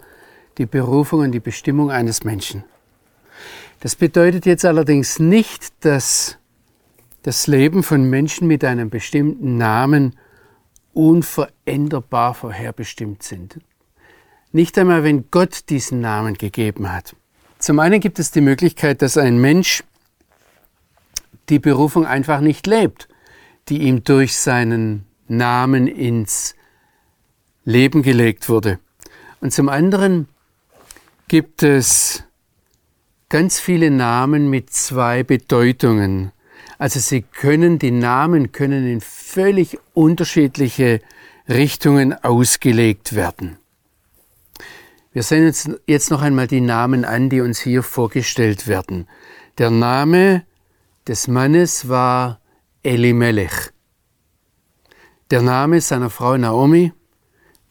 die 0.56 0.64
Berufung 0.64 1.20
und 1.20 1.32
die 1.32 1.40
Bestimmung 1.40 1.90
eines 1.90 2.24
Menschen. 2.24 2.64
Das 3.80 3.94
bedeutet 3.94 4.46
jetzt 4.46 4.64
allerdings 4.64 5.18
nicht, 5.18 5.84
dass 5.84 6.38
das 7.22 7.46
Leben 7.46 7.82
von 7.82 8.08
Menschen 8.08 8.48
mit 8.48 8.64
einem 8.64 8.88
bestimmten 8.88 9.58
Namen 9.58 10.16
unveränderbar 10.94 12.32
vorherbestimmt 12.32 13.22
sind. 13.22 13.58
Nicht 14.52 14.78
einmal, 14.78 15.04
wenn 15.04 15.30
Gott 15.30 15.68
diesen 15.68 16.00
Namen 16.00 16.34
gegeben 16.34 16.92
hat. 16.92 17.14
Zum 17.58 17.78
einen 17.78 18.00
gibt 18.00 18.18
es 18.18 18.30
die 18.30 18.40
Möglichkeit, 18.40 19.02
dass 19.02 19.16
ein 19.16 19.38
Mensch 19.38 19.82
die 21.48 21.58
Berufung 21.58 22.06
einfach 22.06 22.40
nicht 22.40 22.66
lebt, 22.66 23.08
die 23.68 23.82
ihm 23.82 24.04
durch 24.04 24.36
seinen 24.36 25.06
Namen 25.28 25.86
ins 25.86 26.54
Leben 27.64 28.02
gelegt 28.02 28.48
wurde. 28.48 28.78
Und 29.40 29.52
zum 29.52 29.68
anderen 29.68 30.28
gibt 31.28 31.62
es 31.62 32.24
ganz 33.28 33.58
viele 33.58 33.90
Namen 33.90 34.48
mit 34.48 34.72
zwei 34.72 35.22
Bedeutungen. 35.22 36.32
Also 36.78 37.00
sie 37.00 37.22
können, 37.22 37.78
die 37.78 37.90
Namen 37.90 38.52
können 38.52 38.86
in 38.86 39.00
völlig 39.00 39.78
unterschiedliche 39.94 41.00
Richtungen 41.48 42.12
ausgelegt 42.12 43.14
werden. 43.14 43.58
Wir 45.16 45.22
sehen 45.22 45.46
uns 45.46 45.70
jetzt 45.86 46.10
noch 46.10 46.20
einmal 46.20 46.46
die 46.46 46.60
Namen 46.60 47.06
an, 47.06 47.30
die 47.30 47.40
uns 47.40 47.58
hier 47.58 47.82
vorgestellt 47.82 48.68
werden. 48.68 49.08
Der 49.56 49.70
Name 49.70 50.44
des 51.08 51.26
Mannes 51.26 51.88
war 51.88 52.38
Elimelech. 52.82 53.72
Der 55.30 55.40
Name 55.40 55.80
seiner 55.80 56.10
Frau 56.10 56.36
Naomi, 56.36 56.92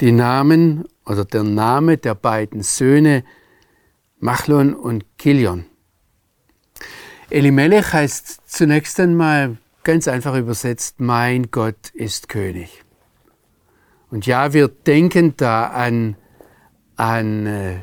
die 0.01 0.11
Namen 0.11 0.85
oder 1.05 1.23
der 1.23 1.43
Name 1.43 1.97
der 1.97 2.15
beiden 2.15 2.63
Söhne 2.63 3.23
Machlon 4.17 4.73
und 4.73 5.05
Kilion. 5.19 5.65
Elimelech 7.29 7.93
heißt 7.93 8.41
zunächst 8.47 8.99
einmal 8.99 9.57
ganz 9.83 10.07
einfach 10.07 10.35
übersetzt, 10.35 10.99
mein 10.99 11.51
Gott 11.51 11.91
ist 11.93 12.27
König. 12.27 12.83
Und 14.09 14.25
ja, 14.25 14.51
wir 14.53 14.67
denken 14.67 15.35
da 15.37 15.67
an, 15.67 16.17
an 16.95 17.45
äh, 17.45 17.79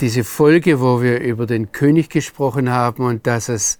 diese 0.00 0.24
Folge, 0.24 0.80
wo 0.80 1.02
wir 1.02 1.20
über 1.20 1.46
den 1.46 1.72
König 1.72 2.08
gesprochen 2.08 2.70
haben 2.70 3.04
und 3.04 3.26
dass 3.26 3.48
es 3.48 3.78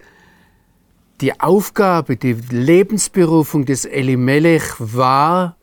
die 1.20 1.40
Aufgabe, 1.40 2.16
die 2.16 2.32
Lebensberufung 2.32 3.64
des 3.64 3.84
Elimelech 3.84 4.74
war, 4.78 5.56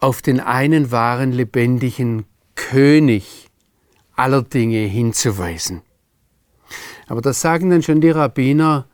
auf 0.00 0.22
den 0.22 0.40
einen 0.40 0.90
wahren 0.90 1.32
lebendigen 1.32 2.24
König 2.56 3.48
aller 4.16 4.42
Dinge 4.42 4.78
hinzuweisen. 4.78 5.82
Aber 7.06 7.20
das 7.20 7.40
sagen 7.40 7.70
dann 7.70 7.82
schon 7.82 8.00
die 8.00 8.10
Rabbiner, 8.10 8.86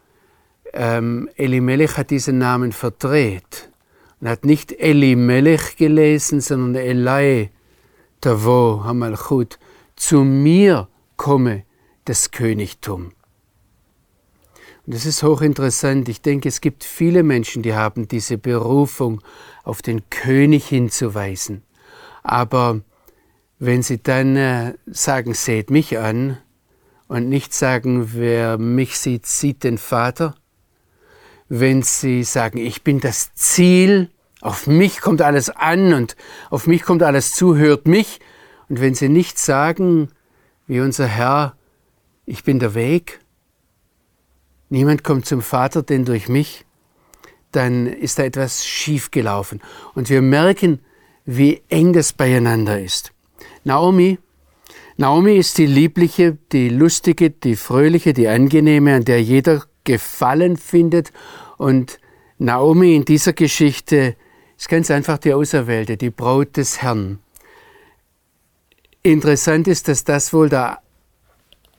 ähm, 0.75 1.31
Elimelech 1.37 1.97
hat 1.97 2.11
diesen 2.11 2.39
Namen 2.39 2.73
verdreht 2.73 3.68
und 4.21 4.29
hat 4.29 4.45
nicht 4.45 4.73
Elimelech 4.73 5.77
gelesen, 5.77 6.41
sondern 6.41 6.83
Elai 6.83 7.51
Tavo 8.21 8.83
Hamalchut, 8.85 9.59
zu 9.97 10.25
mir 10.25 10.89
komme 11.17 11.65
das 12.05 12.31
Königtum. 12.31 13.13
Und 14.87 14.95
das 14.95 15.07
ist 15.07 15.23
hochinteressant. 15.23 16.09
Ich 16.09 16.23
denke, 16.23 16.49
es 16.49 16.61
gibt 16.61 16.83
viele 16.83 17.23
Menschen, 17.23 17.63
die 17.63 17.75
haben 17.75 18.09
diese 18.09 18.39
Berufung, 18.39 19.21
auf 19.63 19.83
den 19.83 20.09
König 20.09 20.67
hinzuweisen. 20.67 21.63
Aber 22.23 22.81
wenn 23.59 23.83
sie 23.83 24.03
dann 24.03 24.37
äh, 24.37 24.75
sagen, 24.87 25.35
seht 25.35 25.71
mich 25.71 25.99
an, 25.99 26.39
und 27.09 27.29
nicht 27.29 27.55
sagen, 27.55 28.13
wer 28.13 28.59
mich 28.59 28.99
sieht, 28.99 29.27
sieht 29.27 29.65
den 29.65 29.79
Vater. 29.79 30.35
Wenn 31.49 31.83
sie 31.83 32.25
sagen, 32.25 32.59
ich 32.59 32.83
bin 32.83 33.01
das 33.01 33.35
Ziel, 33.35 34.11
auf 34.41 34.67
mich 34.67 35.01
kommt 35.01 35.23
alles 35.23 35.51
an 35.51 35.95
und 35.95 36.17
auf 36.51 36.67
mich 36.67 36.83
kommt 36.83 37.03
alles 37.03 37.35
zu, 37.35 37.57
hört 37.57 37.89
mich. 37.89 38.21
Und 38.69 38.81
wenn 38.81 38.95
sie 38.95 39.09
nicht 39.09 39.39
sagen, 39.39 40.11
wie 40.67 40.81
unser 40.81 41.07
Herr, 41.07 41.57
ich 42.27 42.45
bin 42.45 42.59
der 42.59 42.75
Weg, 42.75 43.21
niemand 44.69 45.03
kommt 45.03 45.27
zum 45.27 45.41
Vater, 45.41 45.83
denn 45.83 46.05
durch 46.05 46.29
mich, 46.29 46.67
dann 47.53 47.87
ist 47.87 48.19
da 48.19 48.25
etwas 48.25 48.67
schiefgelaufen. 48.67 49.63
Und 49.95 50.11
wir 50.11 50.21
merken, 50.21 50.81
wie 51.25 51.63
eng 51.69 51.95
das 51.95 52.13
beieinander 52.13 52.81
ist. 52.81 53.13
Naomi 53.65 54.19
Naomi 55.01 55.37
ist 55.37 55.59
die 55.59 55.67
liebliche, 55.67 56.37
die 56.51 56.69
lustige, 56.69 57.31
die 57.31 57.55
fröhliche, 57.55 58.13
die 58.13 58.27
angenehme, 58.27 58.97
an 58.97 59.05
der 59.05 59.23
jeder 59.23 59.63
Gefallen 59.89 60.59
findet. 60.59 61.13
Und 61.57 61.99
Naomi 62.37 62.95
in 62.95 63.07
dieser 63.07 63.33
Geschichte 63.33 64.17
ist 64.59 64.69
ganz 64.69 64.91
einfach 64.91 65.17
die 65.17 65.33
Auserwählte, 65.33 65.97
die 65.97 66.11
Braut 66.11 66.59
des 66.59 66.83
Herrn. 66.83 67.21
Interessant 69.03 69.67
ist, 69.67 69.89
dass 69.89 70.05
das 70.05 70.35
wohl 70.35 70.51
der 70.51 70.83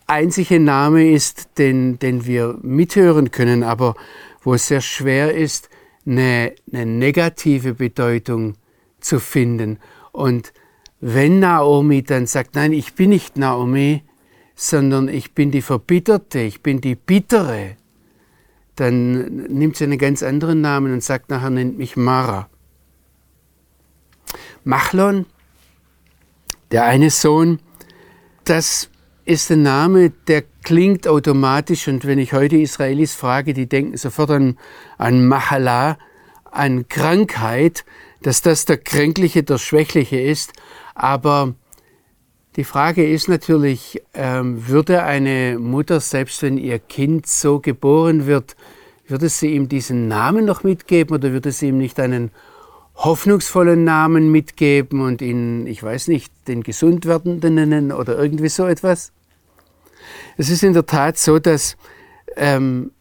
einzige 0.07 0.59
Name 0.59 1.11
ist, 1.11 1.49
den, 1.59 1.99
den 1.99 2.25
wir 2.25 2.57
mithören 2.63 3.29
können, 3.29 3.61
aber 3.61 3.93
wo 4.41 4.55
es 4.55 4.67
sehr 4.67 4.81
schwer 4.81 5.35
ist, 5.35 5.69
eine, 6.07 6.55
eine 6.73 6.87
negative 6.87 7.75
Bedeutung 7.75 8.55
zu 8.99 9.19
finden. 9.19 9.77
Und 10.11 10.51
wenn 10.99 11.39
Naomi 11.39 12.01
dann 12.01 12.25
sagt, 12.25 12.55
nein, 12.55 12.73
ich 12.73 12.95
bin 12.95 13.11
nicht 13.11 13.37
Naomi, 13.37 14.01
sondern 14.55 15.09
ich 15.09 15.33
bin 15.33 15.51
die 15.51 15.61
Verbitterte, 15.61 16.39
ich 16.39 16.63
bin 16.63 16.81
die 16.81 16.95
Bittere, 16.95 17.77
dann 18.79 19.25
nimmt 19.47 19.75
sie 19.75 19.83
einen 19.83 19.97
ganz 19.97 20.23
anderen 20.23 20.61
Namen 20.61 20.93
und 20.93 21.03
sagt 21.03 21.29
nachher, 21.29 21.49
nennt 21.49 21.77
mich 21.77 21.97
Mara. 21.97 22.49
Machlon, 24.63 25.25
der 26.71 26.85
eine 26.85 27.09
Sohn, 27.09 27.59
das 28.45 28.89
ist 29.25 29.51
ein 29.51 29.63
Name, 29.63 30.11
der 30.27 30.43
klingt 30.63 31.07
automatisch 31.07 31.87
und 31.87 32.05
wenn 32.05 32.19
ich 32.19 32.33
heute 32.33 32.57
Israelis 32.57 33.13
frage, 33.13 33.53
die 33.53 33.67
denken 33.67 33.97
sofort 33.97 34.31
an, 34.31 34.57
an 34.97 35.27
Mahala, 35.27 35.97
an 36.45 36.87
Krankheit, 36.87 37.85
dass 38.21 38.41
das 38.41 38.65
der 38.65 38.77
Kränkliche, 38.77 39.43
der 39.43 39.57
Schwächliche 39.57 40.19
ist. 40.19 40.53
Aber 40.95 41.53
die 42.59 42.65
Frage 42.65 43.09
ist 43.09 43.29
natürlich, 43.29 44.01
ähm, 44.13 44.67
würde 44.67 45.03
eine 45.03 45.57
Mutter, 45.57 46.01
selbst 46.01 46.41
wenn 46.41 46.57
ihr 46.57 46.77
Kind 46.77 47.25
so 47.25 47.61
geboren 47.61 48.25
wird, 48.25 48.57
würde 49.07 49.29
sie 49.29 49.55
ihm 49.55 49.69
diesen 49.69 50.09
Namen 50.09 50.43
noch 50.43 50.63
mitgeben 50.63 51.15
oder 51.15 51.31
würde 51.31 51.53
sie 51.53 51.69
ihm 51.69 51.77
nicht 51.77 52.01
einen 52.01 52.31
hoffnungsvollen 52.95 53.85
Namen 53.85 54.29
mitgeben 54.29 54.99
und 54.99 55.21
ihn, 55.21 55.67
ich 55.67 55.81
weiß 55.81 56.09
nicht, 56.09 56.33
den 56.49 56.61
gesund 56.61 57.05
werdenden 57.05 57.55
nennen 57.55 57.93
oder 57.93 58.19
irgendwie 58.19 58.49
so 58.49 58.65
etwas? 58.65 59.13
Es 60.35 60.49
ist 60.49 60.61
in 60.61 60.73
der 60.73 60.85
Tat 60.85 61.17
so, 61.17 61.39
dass, 61.39 61.77
ähm, 62.35 62.91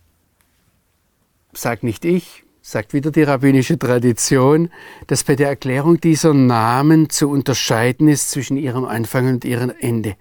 sag 1.53 1.83
nicht 1.83 2.05
ich, 2.05 2.45
sagt 2.71 2.93
wieder 2.93 3.11
die 3.11 3.23
rabbinische 3.23 3.79
Tradition, 3.79 4.69
dass 5.07 5.25
bei 5.25 5.37
der 5.37 5.49
Erklärung 5.49 6.03
dieser 6.03 6.35
Namen 6.35 7.09
zu 7.09 7.31
unterscheiden 7.31 8.09
ist 8.09 8.31
zwischen 8.31 8.59
ihrem 8.59 8.85
Anfang 8.85 9.27
und 9.27 9.47
ihrem 9.47 9.73
Ende. 9.81 10.17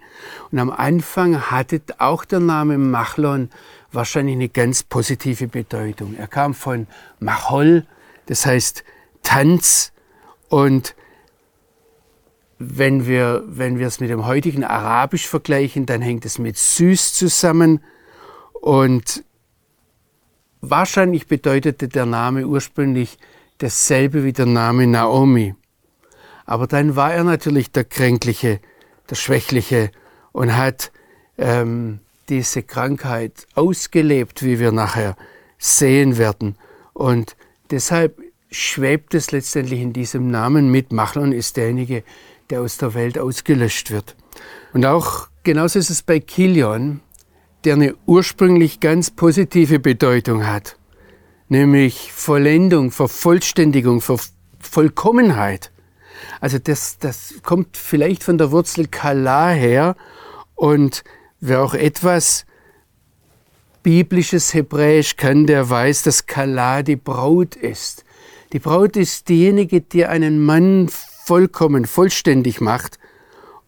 Und 0.50 0.58
am 0.58 0.70
Anfang 0.70 1.50
hatte 1.50 1.82
auch 1.98 2.24
der 2.24 2.40
Name 2.40 2.78
Machlon 2.78 3.50
wahrscheinlich 3.92 4.36
eine 4.36 4.48
ganz 4.48 4.82
positive 4.82 5.46
Bedeutung. 5.46 6.14
Er 6.16 6.26
kam 6.26 6.54
von 6.54 6.86
Machol, 7.20 7.84
das 8.26 8.46
heißt 8.46 8.82
Tanz, 9.22 9.92
und 10.48 10.94
wenn 12.58 13.06
wir, 13.06 13.44
wenn 13.46 13.78
wir 13.78 13.86
es 13.86 14.00
mit 14.00 14.08
dem 14.08 14.24
heutigen 14.24 14.64
Arabisch 14.64 15.28
vergleichen, 15.28 15.84
dann 15.84 16.00
hängt 16.00 16.24
es 16.24 16.38
mit 16.38 16.56
süß 16.56 17.12
zusammen 17.12 17.84
und 18.54 19.22
Wahrscheinlich 20.60 21.26
bedeutete 21.26 21.88
der 21.88 22.06
Name 22.06 22.46
ursprünglich 22.46 23.18
dasselbe 23.58 24.24
wie 24.24 24.32
der 24.32 24.46
Name 24.46 24.86
Naomi. 24.86 25.54
Aber 26.46 26.66
dann 26.66 26.96
war 26.96 27.12
er 27.12 27.24
natürlich 27.24 27.70
der 27.70 27.84
Kränkliche, 27.84 28.60
der 29.10 29.16
Schwächliche 29.16 29.90
und 30.32 30.56
hat 30.56 30.92
ähm, 31.36 32.00
diese 32.28 32.62
Krankheit 32.62 33.46
ausgelebt, 33.54 34.42
wie 34.42 34.58
wir 34.58 34.72
nachher 34.72 35.16
sehen 35.58 36.18
werden. 36.18 36.56
Und 36.92 37.36
deshalb 37.70 38.20
schwebt 38.50 39.14
es 39.14 39.30
letztendlich 39.30 39.80
in 39.80 39.92
diesem 39.92 40.30
Namen 40.30 40.70
mit. 40.70 40.92
Machlon 40.92 41.32
ist 41.32 41.56
derjenige, 41.56 42.02
der 42.50 42.62
aus 42.62 42.78
der 42.78 42.94
Welt 42.94 43.18
ausgelöscht 43.18 43.90
wird. 43.90 44.16
Und 44.72 44.86
auch 44.86 45.28
genauso 45.42 45.78
ist 45.78 45.90
es 45.90 46.02
bei 46.02 46.20
Kilion 46.20 47.00
der 47.64 47.74
eine 47.74 47.94
ursprünglich 48.06 48.80
ganz 48.80 49.10
positive 49.10 49.78
Bedeutung 49.78 50.46
hat, 50.46 50.76
nämlich 51.48 52.12
Vollendung, 52.12 52.90
Vervollständigung, 52.90 54.00
Ver 54.00 54.18
Vollkommenheit. 54.60 55.70
Also 56.40 56.58
das, 56.58 56.98
das 56.98 57.34
kommt 57.44 57.76
vielleicht 57.76 58.24
von 58.24 58.38
der 58.38 58.50
Wurzel 58.50 58.88
Kala 58.88 59.50
her 59.50 59.94
und 60.56 61.04
wer 61.40 61.62
auch 61.62 61.74
etwas 61.74 62.44
biblisches 63.84 64.52
Hebräisch 64.52 65.16
kann, 65.16 65.46
der 65.46 65.70
weiß, 65.70 66.02
dass 66.02 66.26
Kala 66.26 66.82
die 66.82 66.96
Braut 66.96 67.54
ist. 67.54 68.04
Die 68.52 68.58
Braut 68.58 68.96
ist 68.96 69.28
diejenige, 69.28 69.80
die 69.80 70.06
einen 70.06 70.44
Mann 70.44 70.88
vollkommen, 70.88 71.84
vollständig 71.84 72.60
macht. 72.60 72.98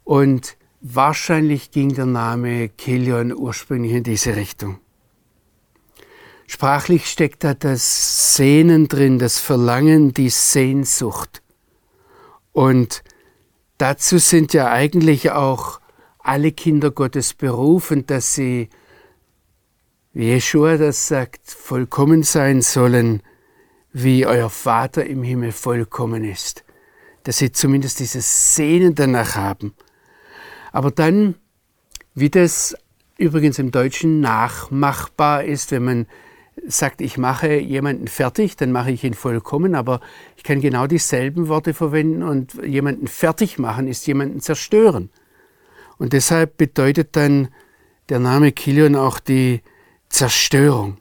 Und 0.04 0.56
wahrscheinlich 0.80 1.70
ging 1.70 1.94
der 1.94 2.06
Name 2.06 2.68
Kilion 2.68 3.32
ursprünglich 3.32 3.92
in 3.92 4.02
diese 4.02 4.36
Richtung. 4.36 4.78
Sprachlich 6.46 7.06
steckt 7.06 7.44
da 7.44 7.54
das 7.54 8.34
Sehnen 8.34 8.88
drin, 8.88 9.18
das 9.18 9.38
Verlangen, 9.38 10.12
die 10.12 10.30
Sehnsucht. 10.30 11.42
Und 12.52 13.04
dazu 13.78 14.18
sind 14.18 14.52
ja 14.52 14.70
eigentlich 14.70 15.30
auch 15.30 15.80
alle 16.18 16.50
Kinder 16.50 16.90
Gottes 16.90 17.34
berufen, 17.34 18.06
dass 18.06 18.34
sie, 18.34 18.68
wie 20.12 20.26
Jeschua 20.26 20.76
das 20.76 21.06
sagt, 21.06 21.50
vollkommen 21.50 22.24
sein 22.24 22.62
sollen, 22.62 23.22
wie 23.92 24.26
euer 24.26 24.50
Vater 24.50 25.06
im 25.06 25.22
Himmel 25.22 25.52
vollkommen 25.52 26.24
ist. 26.24 26.64
Dass 27.22 27.38
sie 27.38 27.52
zumindest 27.52 28.00
dieses 28.00 28.56
Sehnen 28.56 28.94
danach 28.94 29.36
haben. 29.36 29.74
Aber 30.72 30.90
dann, 30.90 31.34
wie 32.14 32.30
das 32.30 32.76
übrigens 33.18 33.58
im 33.58 33.70
Deutschen 33.70 34.20
nachmachbar 34.20 35.44
ist, 35.44 35.70
wenn 35.72 35.84
man 35.84 36.06
sagt, 36.66 37.00
ich 37.00 37.18
mache 37.18 37.54
jemanden 37.54 38.08
fertig, 38.08 38.56
dann 38.56 38.72
mache 38.72 38.90
ich 38.90 39.04
ihn 39.04 39.14
vollkommen, 39.14 39.74
aber 39.74 40.00
ich 40.36 40.42
kann 40.42 40.60
genau 40.60 40.86
dieselben 40.86 41.48
Worte 41.48 41.74
verwenden 41.74 42.22
und 42.22 42.54
jemanden 42.64 43.06
fertig 43.06 43.58
machen 43.58 43.88
ist 43.88 44.06
jemanden 44.06 44.40
zerstören. 44.40 45.10
Und 45.98 46.12
deshalb 46.12 46.56
bedeutet 46.56 47.16
dann 47.16 47.48
der 48.08 48.18
Name 48.18 48.52
Kilion 48.52 48.96
auch 48.96 49.20
die 49.20 49.62
Zerstörung. 50.08 50.96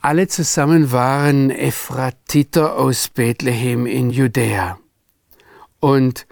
Alle 0.00 0.26
zusammen 0.26 0.90
waren 0.90 1.50
Ephratiter 1.50 2.76
aus 2.76 3.08
Bethlehem 3.08 3.86
in 3.86 4.10
Judäa. 4.10 4.78
Und 5.78 6.26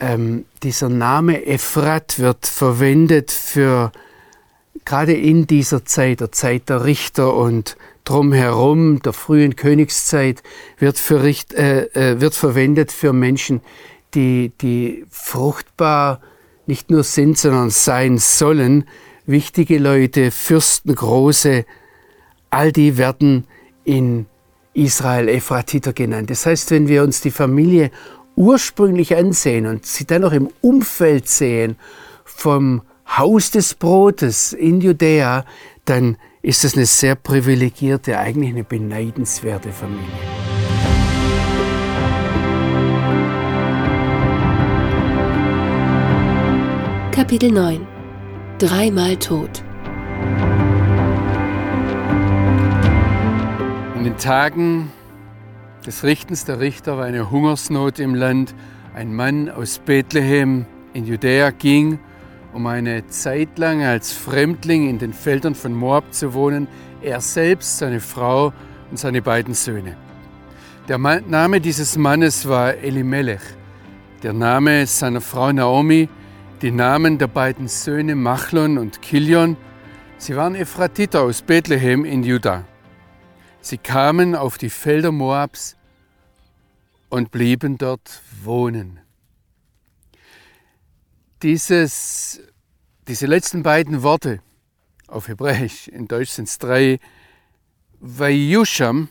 ähm, 0.00 0.44
dieser 0.62 0.88
Name 0.88 1.46
Ephrat 1.46 2.18
wird 2.18 2.46
verwendet 2.46 3.30
für 3.30 3.92
gerade 4.84 5.12
in 5.12 5.46
dieser 5.46 5.84
Zeit, 5.84 6.20
der 6.20 6.32
Zeit 6.32 6.68
der 6.68 6.84
Richter 6.84 7.34
und 7.34 7.76
drumherum, 8.04 9.02
der 9.02 9.12
frühen 9.12 9.54
Königszeit, 9.54 10.42
wird, 10.78 10.98
für, 10.98 11.22
äh, 11.24 11.32
äh, 11.92 12.20
wird 12.20 12.34
verwendet 12.34 12.90
für 12.90 13.12
Menschen, 13.12 13.60
die, 14.14 14.52
die 14.62 15.04
fruchtbar 15.10 16.20
nicht 16.66 16.90
nur 16.90 17.02
sind, 17.02 17.38
sondern 17.38 17.70
sein 17.70 18.18
sollen. 18.18 18.84
Wichtige 19.26 19.78
Leute, 19.78 20.30
Fürsten, 20.30 20.94
Große, 20.94 21.66
all 22.50 22.72
die 22.72 22.96
werden 22.96 23.46
in 23.84 24.26
Israel 24.72 25.28
Ephratiter 25.28 25.92
genannt. 25.92 26.30
Das 26.30 26.46
heißt, 26.46 26.70
wenn 26.70 26.88
wir 26.88 27.02
uns 27.02 27.20
die 27.20 27.30
Familie 27.30 27.90
ursprünglich 28.38 29.16
ansehen 29.16 29.66
und 29.66 29.84
sie 29.84 30.06
dann 30.06 30.22
noch 30.22 30.32
im 30.32 30.48
Umfeld 30.60 31.28
sehen 31.28 31.76
vom 32.24 32.82
Haus 33.16 33.50
des 33.50 33.74
Brotes 33.74 34.52
in 34.52 34.80
Judäa, 34.80 35.44
dann 35.84 36.16
ist 36.40 36.64
es 36.64 36.76
eine 36.76 36.86
sehr 36.86 37.16
privilegierte, 37.16 38.16
eigentlich 38.16 38.50
eine 38.50 38.62
beneidenswerte 38.62 39.72
Familie. 39.72 40.06
Kapitel 47.10 47.50
9 47.50 47.84
Dreimal 48.58 49.16
tot 49.16 49.64
In 53.96 54.04
den 54.04 54.16
Tagen 54.16 54.92
des 55.88 56.04
Richtens 56.04 56.44
der 56.44 56.60
Richter 56.60 56.98
war 56.98 57.06
eine 57.06 57.30
Hungersnot 57.30 57.98
im 57.98 58.14
Land. 58.14 58.54
Ein 58.94 59.14
Mann 59.14 59.48
aus 59.48 59.78
Bethlehem 59.78 60.66
in 60.92 61.06
Judäa 61.06 61.48
ging 61.48 61.98
um 62.52 62.66
eine 62.66 63.06
Zeit 63.06 63.56
lang 63.56 63.82
als 63.82 64.12
Fremdling 64.12 64.90
in 64.90 64.98
den 64.98 65.14
Feldern 65.14 65.54
von 65.54 65.72
Moab 65.72 66.12
zu 66.12 66.34
wohnen, 66.34 66.68
er 67.00 67.22
selbst, 67.22 67.78
seine 67.78 68.00
Frau 68.00 68.52
und 68.90 68.98
seine 68.98 69.22
beiden 69.22 69.54
Söhne. 69.54 69.96
Der 70.88 70.98
Name 70.98 71.58
dieses 71.58 71.96
Mannes 71.96 72.46
war 72.46 72.74
Elimelech, 72.74 73.40
der 74.22 74.34
Name 74.34 74.86
seiner 74.86 75.22
Frau 75.22 75.50
Naomi, 75.52 76.10
die 76.60 76.70
Namen 76.70 77.16
der 77.16 77.28
beiden 77.28 77.66
Söhne 77.66 78.14
Machlon 78.14 78.76
und 78.76 79.00
Kilion. 79.00 79.56
Sie 80.18 80.36
waren 80.36 80.54
Ephratiter 80.54 81.22
aus 81.22 81.40
Bethlehem 81.40 82.04
in 82.04 82.24
Juda. 82.24 82.64
Sie 83.62 83.78
kamen 83.78 84.34
auf 84.34 84.58
die 84.58 84.70
Felder 84.70 85.12
Moabs 85.12 85.77
und 87.08 87.30
blieben 87.30 87.78
dort 87.78 88.22
wohnen. 88.42 89.00
Dieses, 91.42 92.40
diese 93.06 93.26
letzten 93.26 93.62
beiden 93.62 94.02
Worte 94.02 94.40
auf 95.06 95.28
Hebräisch, 95.28 95.88
in 95.88 96.08
Deutsch 96.08 96.30
sind 96.30 96.48
es 96.48 96.58
drei, 96.58 96.98
Vayusham, 98.00 99.08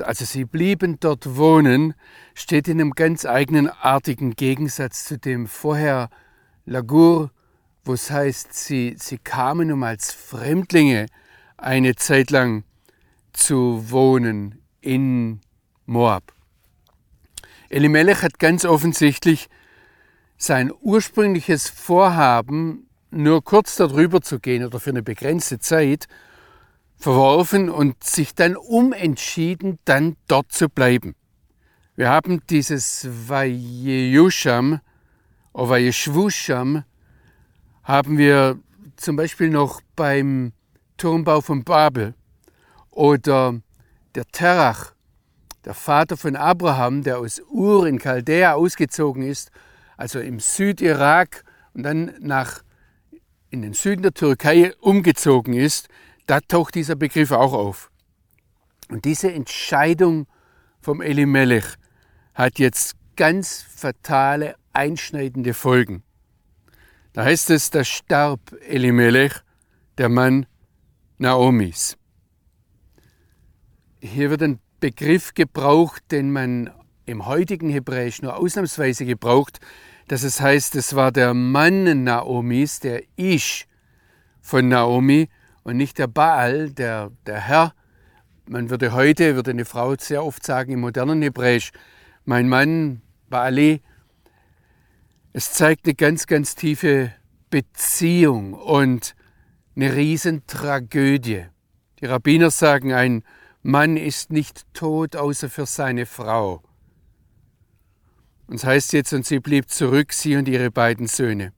also 0.00 0.24
sie 0.24 0.44
blieben 0.44 1.00
dort 1.00 1.36
wohnen, 1.36 1.94
steht 2.34 2.68
in 2.68 2.80
einem 2.80 2.92
ganz 2.92 3.24
eigenen 3.24 3.68
artigen 3.68 4.34
Gegensatz 4.34 5.04
zu 5.04 5.18
dem 5.18 5.46
vorher 5.46 6.10
Lagur, 6.64 7.30
wo 7.84 7.94
es 7.94 8.10
heißt, 8.10 8.52
sie, 8.52 8.96
sie 8.98 9.18
kamen, 9.18 9.72
um 9.72 9.82
als 9.82 10.12
Fremdlinge 10.12 11.06
eine 11.56 11.96
Zeit 11.96 12.30
lang 12.30 12.64
zu 13.32 13.90
wohnen 13.90 14.62
in 14.80 15.40
Moab. 15.86 16.37
Elimelech 17.70 18.22
hat 18.22 18.38
ganz 18.38 18.64
offensichtlich 18.64 19.48
sein 20.36 20.72
ursprüngliches 20.80 21.68
Vorhaben, 21.68 22.88
nur 23.10 23.42
kurz 23.42 23.76
darüber 23.76 24.20
zu 24.20 24.38
gehen 24.38 24.64
oder 24.64 24.80
für 24.80 24.90
eine 24.90 25.02
begrenzte 25.02 25.58
Zeit, 25.58 26.06
verworfen 26.96 27.70
und 27.70 28.02
sich 28.02 28.34
dann 28.34 28.56
umentschieden, 28.56 29.78
dann 29.84 30.16
dort 30.26 30.52
zu 30.52 30.68
bleiben. 30.68 31.14
Wir 31.96 32.10
haben 32.10 32.42
dieses 32.48 33.08
Vajejusham 33.28 34.80
oder 35.52 35.68
Vajeschwusham 35.70 36.84
haben 37.82 38.18
wir 38.18 38.58
zum 38.96 39.16
Beispiel 39.16 39.50
noch 39.50 39.80
beim 39.96 40.52
Turmbau 40.96 41.40
von 41.40 41.64
Babel 41.64 42.14
oder 42.90 43.60
der 44.14 44.24
Terach, 44.26 44.92
der 45.68 45.74
Vater 45.74 46.16
von 46.16 46.34
Abraham, 46.34 47.04
der 47.04 47.18
aus 47.18 47.40
Ur 47.48 47.86
in 47.86 48.00
Chaldea 48.00 48.54
ausgezogen 48.54 49.22
ist 49.22 49.52
also 49.98 50.20
im 50.20 50.40
Südirak 50.40 51.44
und 51.74 51.82
dann 51.82 52.14
nach 52.20 52.62
in 53.50 53.62
den 53.62 53.74
Süden 53.74 54.02
der 54.02 54.14
Türkei 54.14 54.72
umgezogen 54.80 55.54
ist, 55.54 55.88
da 56.26 56.40
taucht 56.40 56.74
dieser 56.74 56.94
Begriff 56.94 57.32
auch 57.32 57.52
auf. 57.52 57.90
Und 58.88 59.04
diese 59.04 59.32
Entscheidung 59.32 60.26
vom 60.80 61.02
Elimelech 61.02 61.64
hat 62.34 62.58
jetzt 62.58 62.94
ganz 63.16 63.62
fatale, 63.62 64.54
einschneidende 64.72 65.52
Folgen. 65.52 66.04
Da 67.12 67.24
heißt 67.24 67.50
es, 67.50 67.70
da 67.70 67.82
starb 67.82 68.40
Elimelech, 68.68 69.32
der 69.96 70.08
Mann 70.08 70.46
Naomis. 71.16 71.96
Hier 74.00 74.30
wird 74.30 74.42
ein 74.42 74.60
Begriff 74.80 75.34
gebraucht, 75.34 76.02
den 76.10 76.30
man 76.30 76.70
im 77.06 77.26
heutigen 77.26 77.70
Hebräisch 77.70 78.22
nur 78.22 78.36
ausnahmsweise 78.36 79.04
gebraucht, 79.04 79.60
dass 80.08 80.22
es 80.22 80.40
heißt, 80.40 80.74
es 80.76 80.94
war 80.94 81.12
der 81.12 81.34
Mann 81.34 82.04
Naomis, 82.04 82.80
der 82.80 83.02
Ish 83.16 83.66
von 84.40 84.68
Naomi 84.68 85.28
und 85.64 85.76
nicht 85.76 85.98
der 85.98 86.06
Baal, 86.06 86.70
der, 86.70 87.10
der 87.26 87.40
Herr. 87.40 87.74
Man 88.46 88.70
würde 88.70 88.92
heute, 88.92 89.36
würde 89.36 89.50
eine 89.50 89.64
Frau 89.64 89.94
sehr 89.98 90.24
oft 90.24 90.44
sagen 90.44 90.72
im 90.72 90.80
modernen 90.80 91.20
Hebräisch, 91.22 91.72
mein 92.24 92.48
Mann 92.48 93.02
Baali. 93.28 93.82
Es 95.32 95.52
zeigt 95.52 95.84
eine 95.86 95.94
ganz, 95.94 96.26
ganz 96.26 96.54
tiefe 96.54 97.12
Beziehung 97.50 98.54
und 98.54 99.14
eine 99.76 99.94
Riesentragödie. 99.94 101.46
Die 102.00 102.06
Rabbiner 102.06 102.50
sagen, 102.50 102.92
ein 102.92 103.22
Mann 103.62 103.96
ist 103.96 104.30
nicht 104.30 104.64
tot, 104.72 105.16
außer 105.16 105.50
für 105.50 105.66
seine 105.66 106.06
Frau. 106.06 106.62
Und 108.46 108.56
es 108.56 108.64
heißt 108.64 108.92
jetzt, 108.94 109.12
und 109.12 109.26
sie 109.26 109.40
blieb 109.40 109.68
zurück, 109.68 110.12
sie 110.12 110.36
und 110.36 110.48
ihre 110.48 110.70
beiden 110.70 111.06
Söhne. 111.06 111.52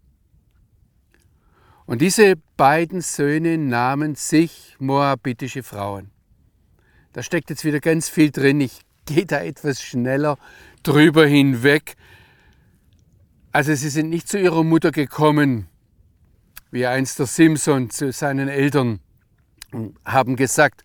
Und 1.86 2.00
diese 2.00 2.34
beiden 2.56 3.00
Söhne 3.00 3.58
nahmen 3.58 4.14
sich 4.14 4.76
moabitische 4.78 5.62
Frauen. 5.62 6.10
Da 7.12 7.22
steckt 7.22 7.50
jetzt 7.50 7.64
wieder 7.64 7.80
ganz 7.80 8.08
viel 8.08 8.30
drin. 8.30 8.60
Ich 8.60 8.80
gehe 9.06 9.26
da 9.26 9.40
etwas 9.40 9.82
schneller 9.82 10.38
drüber 10.82 11.26
hinweg. 11.26 11.96
Also 13.52 13.74
sie 13.74 13.88
sind 13.88 14.08
nicht 14.08 14.28
zu 14.28 14.38
ihrer 14.38 14.62
Mutter 14.62 14.92
gekommen, 14.92 15.66
wie 16.70 16.86
einst 16.86 17.18
der 17.18 17.26
Simson 17.26 17.90
zu 17.90 18.12
seinen 18.12 18.48
Eltern 18.48 19.00
und 19.72 19.96
haben 20.04 20.36
gesagt, 20.36 20.84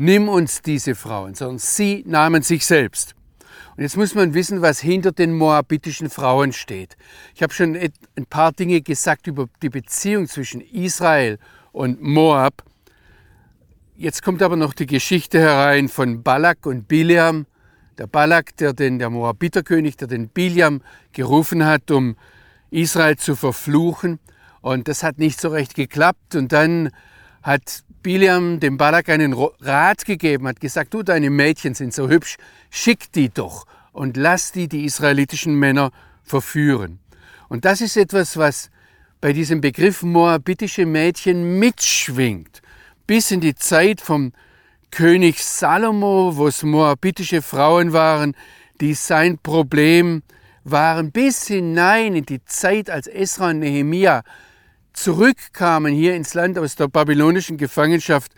nimm 0.00 0.30
uns 0.30 0.62
diese 0.62 0.94
Frauen, 0.94 1.34
sondern 1.34 1.58
sie 1.58 2.02
nahmen 2.06 2.42
sich 2.42 2.64
selbst. 2.64 3.14
Und 3.76 3.82
jetzt 3.82 3.98
muss 3.98 4.14
man 4.14 4.32
wissen, 4.32 4.62
was 4.62 4.80
hinter 4.80 5.12
den 5.12 5.34
moabitischen 5.34 6.08
Frauen 6.08 6.54
steht. 6.54 6.96
Ich 7.34 7.42
habe 7.42 7.52
schon 7.52 7.76
ein 7.76 8.26
paar 8.26 8.52
Dinge 8.52 8.80
gesagt 8.80 9.26
über 9.26 9.46
die 9.62 9.68
Beziehung 9.68 10.26
zwischen 10.26 10.62
Israel 10.62 11.38
und 11.72 12.00
Moab. 12.00 12.64
Jetzt 13.94 14.22
kommt 14.22 14.42
aber 14.42 14.56
noch 14.56 14.72
die 14.72 14.86
Geschichte 14.86 15.38
herein 15.38 15.90
von 15.90 16.22
Balak 16.22 16.64
und 16.64 16.88
Biliam. 16.88 17.44
Der 17.98 18.06
Balak, 18.06 18.56
der 18.56 18.72
den, 18.72 18.98
der 18.98 19.10
Moabiterkönig, 19.10 19.98
der 19.98 20.08
den 20.08 20.30
Biliam 20.30 20.80
gerufen 21.12 21.66
hat, 21.66 21.90
um 21.90 22.16
Israel 22.70 23.16
zu 23.16 23.36
verfluchen. 23.36 24.18
Und 24.62 24.88
das 24.88 25.02
hat 25.02 25.18
nicht 25.18 25.38
so 25.38 25.50
recht 25.50 25.74
geklappt. 25.74 26.36
Und 26.36 26.52
dann 26.52 26.88
hat 27.42 27.84
Biliam 28.02 28.60
dem 28.60 28.76
Balak 28.76 29.08
einen 29.08 29.34
Rat 29.34 30.04
gegeben, 30.04 30.48
hat 30.48 30.60
gesagt, 30.60 30.94
du, 30.94 31.02
deine 31.02 31.30
Mädchen 31.30 31.74
sind 31.74 31.92
so 31.92 32.08
hübsch, 32.08 32.36
schick 32.70 33.12
die 33.12 33.28
doch 33.28 33.66
und 33.92 34.16
lass 34.16 34.52
die 34.52 34.68
die 34.68 34.84
israelitischen 34.84 35.54
Männer 35.54 35.90
verführen. 36.22 36.98
Und 37.48 37.64
das 37.64 37.80
ist 37.80 37.96
etwas, 37.96 38.36
was 38.36 38.70
bei 39.20 39.32
diesem 39.32 39.60
Begriff 39.60 40.02
moabitische 40.02 40.86
Mädchen 40.86 41.58
mitschwingt, 41.58 42.62
bis 43.06 43.30
in 43.30 43.40
die 43.40 43.54
Zeit 43.54 44.00
vom 44.00 44.32
König 44.90 45.44
Salomo, 45.44 46.36
wo 46.36 46.46
es 46.48 46.62
moabitische 46.62 47.42
Frauen 47.42 47.92
waren, 47.92 48.34
die 48.80 48.94
sein 48.94 49.38
Problem 49.38 50.22
waren, 50.64 51.12
bis 51.12 51.46
hinein 51.48 52.16
in 52.16 52.24
die 52.24 52.42
Zeit, 52.44 52.88
als 52.88 53.06
Esra 53.06 53.50
und 53.50 53.58
Nehemia 53.60 54.22
zurückkamen 55.02 55.94
hier 55.94 56.14
ins 56.14 56.34
Land 56.34 56.58
aus 56.58 56.76
der 56.76 56.88
babylonischen 56.88 57.56
Gefangenschaft, 57.56 58.32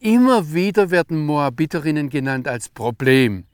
immer 0.00 0.52
wieder 0.52 0.90
werden 0.90 1.24
Moabiterinnen 1.24 2.10
genannt 2.10 2.46
als 2.46 2.68
Problem, 2.68 3.44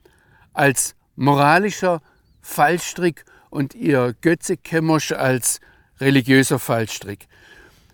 als 0.53 0.95
moralischer 1.15 2.01
Fallstrick 2.41 3.23
und 3.49 3.73
ihr 3.73 4.15
Götze 4.19 4.57
Chemosh 4.57 5.13
als 5.13 5.61
religiöser 6.01 6.59
Fallstrick. 6.59 7.27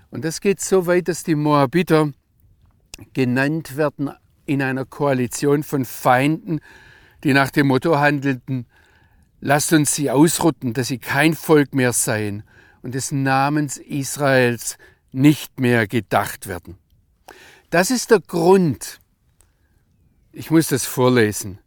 Und 0.10 0.26
das 0.26 0.42
geht 0.42 0.60
so 0.60 0.88
weit, 0.88 1.08
dass 1.08 1.24
die 1.24 1.36
Moabiter 1.36 2.12
genannt 3.14 3.78
werden 3.78 4.10
in 4.48 4.64
einer 4.64 4.86
Koalition 4.86 5.62
von 5.62 5.86
Feinden, 5.86 6.62
die 7.24 7.34
nach 7.34 7.52
dem 7.52 7.68
Motto 7.68 8.00
handelten, 8.00 8.66
lasst 9.40 9.72
uns 9.74 9.94
sie 9.94 10.10
ausrotten, 10.10 10.74
dass 10.74 10.88
sie 10.88 10.98
kein 10.98 11.36
Volk 11.36 11.76
mehr 11.76 11.94
seien 11.94 12.44
und 12.82 12.96
des 12.96 13.12
Namens 13.12 13.78
Israels 13.78 14.78
nicht 15.12 15.60
mehr 15.60 15.88
gedacht 15.88 16.48
werden. 16.48 16.78
Das 17.70 17.92
ist 17.92 18.12
der 18.12 18.20
Grund, 18.20 19.00
ich 20.32 20.52
muss 20.52 20.68
das 20.68 20.86
vorlesen, 20.86 21.60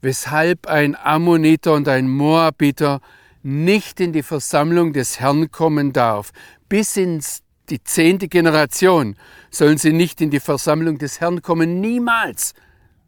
weshalb 0.00 0.66
ein 0.66 0.96
Ammoniter 0.96 1.74
und 1.74 1.88
ein 1.88 2.08
Moabiter 2.08 3.00
nicht 3.42 4.00
in 4.00 4.12
die 4.12 4.22
Versammlung 4.22 4.92
des 4.92 5.18
Herrn 5.20 5.50
kommen 5.50 5.92
darf. 5.92 6.30
Bis 6.68 6.96
ins 6.96 7.42
die 7.70 7.82
zehnte 7.82 8.28
Generation 8.28 9.16
sollen 9.50 9.78
sie 9.78 9.92
nicht 9.92 10.20
in 10.20 10.30
die 10.30 10.40
Versammlung 10.40 10.98
des 10.98 11.20
Herrn 11.20 11.40
kommen, 11.40 11.80
niemals, 11.80 12.54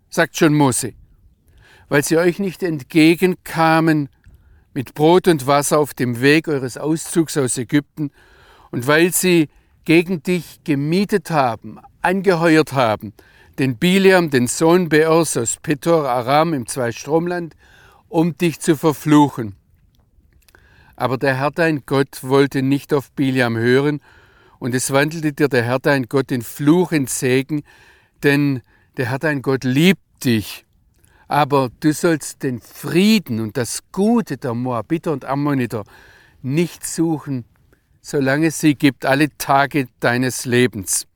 sagt 0.09 0.37
schon 0.37 0.55
Mose, 0.55 0.95
weil 1.89 2.05
sie 2.05 2.17
euch 2.17 2.39
nicht 2.39 2.63
entgegenkamen, 2.63 4.09
mit 4.75 4.95
Brot 4.95 5.29
und 5.29 5.47
Wasser 5.47 5.79
auf 5.79 5.95
dem 5.95 6.21
Weg 6.21 6.49
eures 6.49 6.79
Auszugs 6.79 7.37
aus 7.37 7.59
Ägypten 7.59 8.11
und 8.71 8.87
weil 8.87 9.13
sie 9.13 9.49
gegen 9.85 10.23
dich 10.23 10.61
gemietet 10.65 11.31
haben, 11.31 11.79
angeheuert 12.01 12.73
haben, 12.73 13.13
den 13.59 13.77
Biliam, 13.77 14.31
den 14.31 14.47
Sohn 14.47 14.89
Beors 14.89 15.37
aus 15.37 15.57
Petor 15.63 16.09
Aram 16.09 16.55
im 16.55 16.67
Zweistromland, 16.67 17.55
um 18.09 18.37
dich 18.37 18.61
zu 18.61 18.77
verfluchen. 18.77 19.57
Aber 20.97 21.19
der 21.19 21.37
Herr 21.37 21.51
dein 21.51 21.85
Gott 21.85 22.23
wollte 22.23 22.63
nicht 22.63 22.95
auf 22.95 23.11
Biliam 23.13 23.57
hören, 23.57 24.01
und 24.59 24.77
es 24.77 24.93
wandelte 24.93 25.33
dir 25.33 25.49
der 25.49 25.65
Herr 25.65 25.81
dein 25.81 26.05
Gott 26.05 26.31
den 26.31 26.43
Fluch 26.43 26.93
in 26.93 27.09
Segen, 27.09 27.65
denn 28.23 28.63
der 28.97 29.11
Herr 29.11 29.19
dein 29.19 29.43
Gott 29.43 29.65
liebt 29.65 30.25
dich 30.25 30.65
aber 31.33 31.71
du 31.81 31.95
sollst 31.95 32.43
den 32.43 32.61
Frieden 32.61 33.41
und 33.41 33.57
das 33.57 33.81
Gute 33.91 34.37
der 34.37 34.53
Moabiter 34.53 35.13
und 35.13 35.25
Ammoniter 35.25 35.83
nicht 36.43 36.85
suchen, 36.85 37.47
solange 38.03 38.49
es 38.49 38.61
sie 38.61 38.75
gibt, 38.75 39.07
alle 39.07 39.29
Tage 39.39 39.87
deines 39.99 40.45
Lebens. 40.45 41.07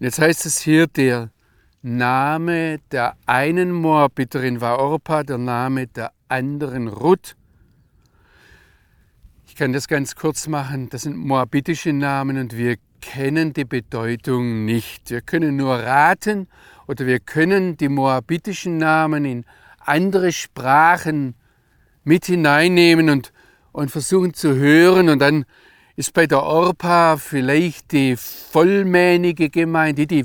Und 0.00 0.06
jetzt 0.06 0.18
heißt 0.18 0.46
es 0.46 0.58
hier, 0.58 0.88
der 0.88 1.30
Name 1.82 2.80
der 2.90 3.14
einen 3.24 3.70
Moabiterin 3.70 4.60
war 4.60 4.80
Orpa, 4.80 5.22
der 5.22 5.38
Name 5.38 5.86
der 5.86 6.10
anderen 6.26 6.88
Ruth. 6.88 7.36
Ich 9.46 9.54
kann 9.54 9.72
das 9.72 9.86
ganz 9.86 10.16
kurz 10.16 10.48
machen. 10.48 10.88
Das 10.90 11.02
sind 11.02 11.16
moabitische 11.16 11.92
Namen 11.92 12.36
und 12.36 12.56
wir 12.56 12.78
kennen 13.00 13.52
die 13.52 13.64
Bedeutung 13.64 14.64
nicht. 14.64 15.08
Wir 15.08 15.20
können 15.20 15.54
nur 15.54 15.76
raten 15.76 16.48
oder 16.90 17.06
wir 17.06 17.20
können 17.20 17.76
die 17.76 17.88
moabitischen 17.88 18.76
Namen 18.76 19.24
in 19.24 19.44
andere 19.78 20.32
Sprachen 20.32 21.36
mit 22.02 22.26
hineinnehmen 22.26 23.10
und, 23.10 23.32
und 23.70 23.92
versuchen 23.92 24.34
zu 24.34 24.56
hören. 24.56 25.08
Und 25.08 25.20
dann 25.20 25.44
ist 25.94 26.12
bei 26.12 26.26
der 26.26 26.42
Orpa 26.42 27.16
vielleicht 27.16 27.92
die 27.92 28.16
vollmähnige 28.16 29.50
Gemeinde, 29.50 30.08
die 30.08 30.24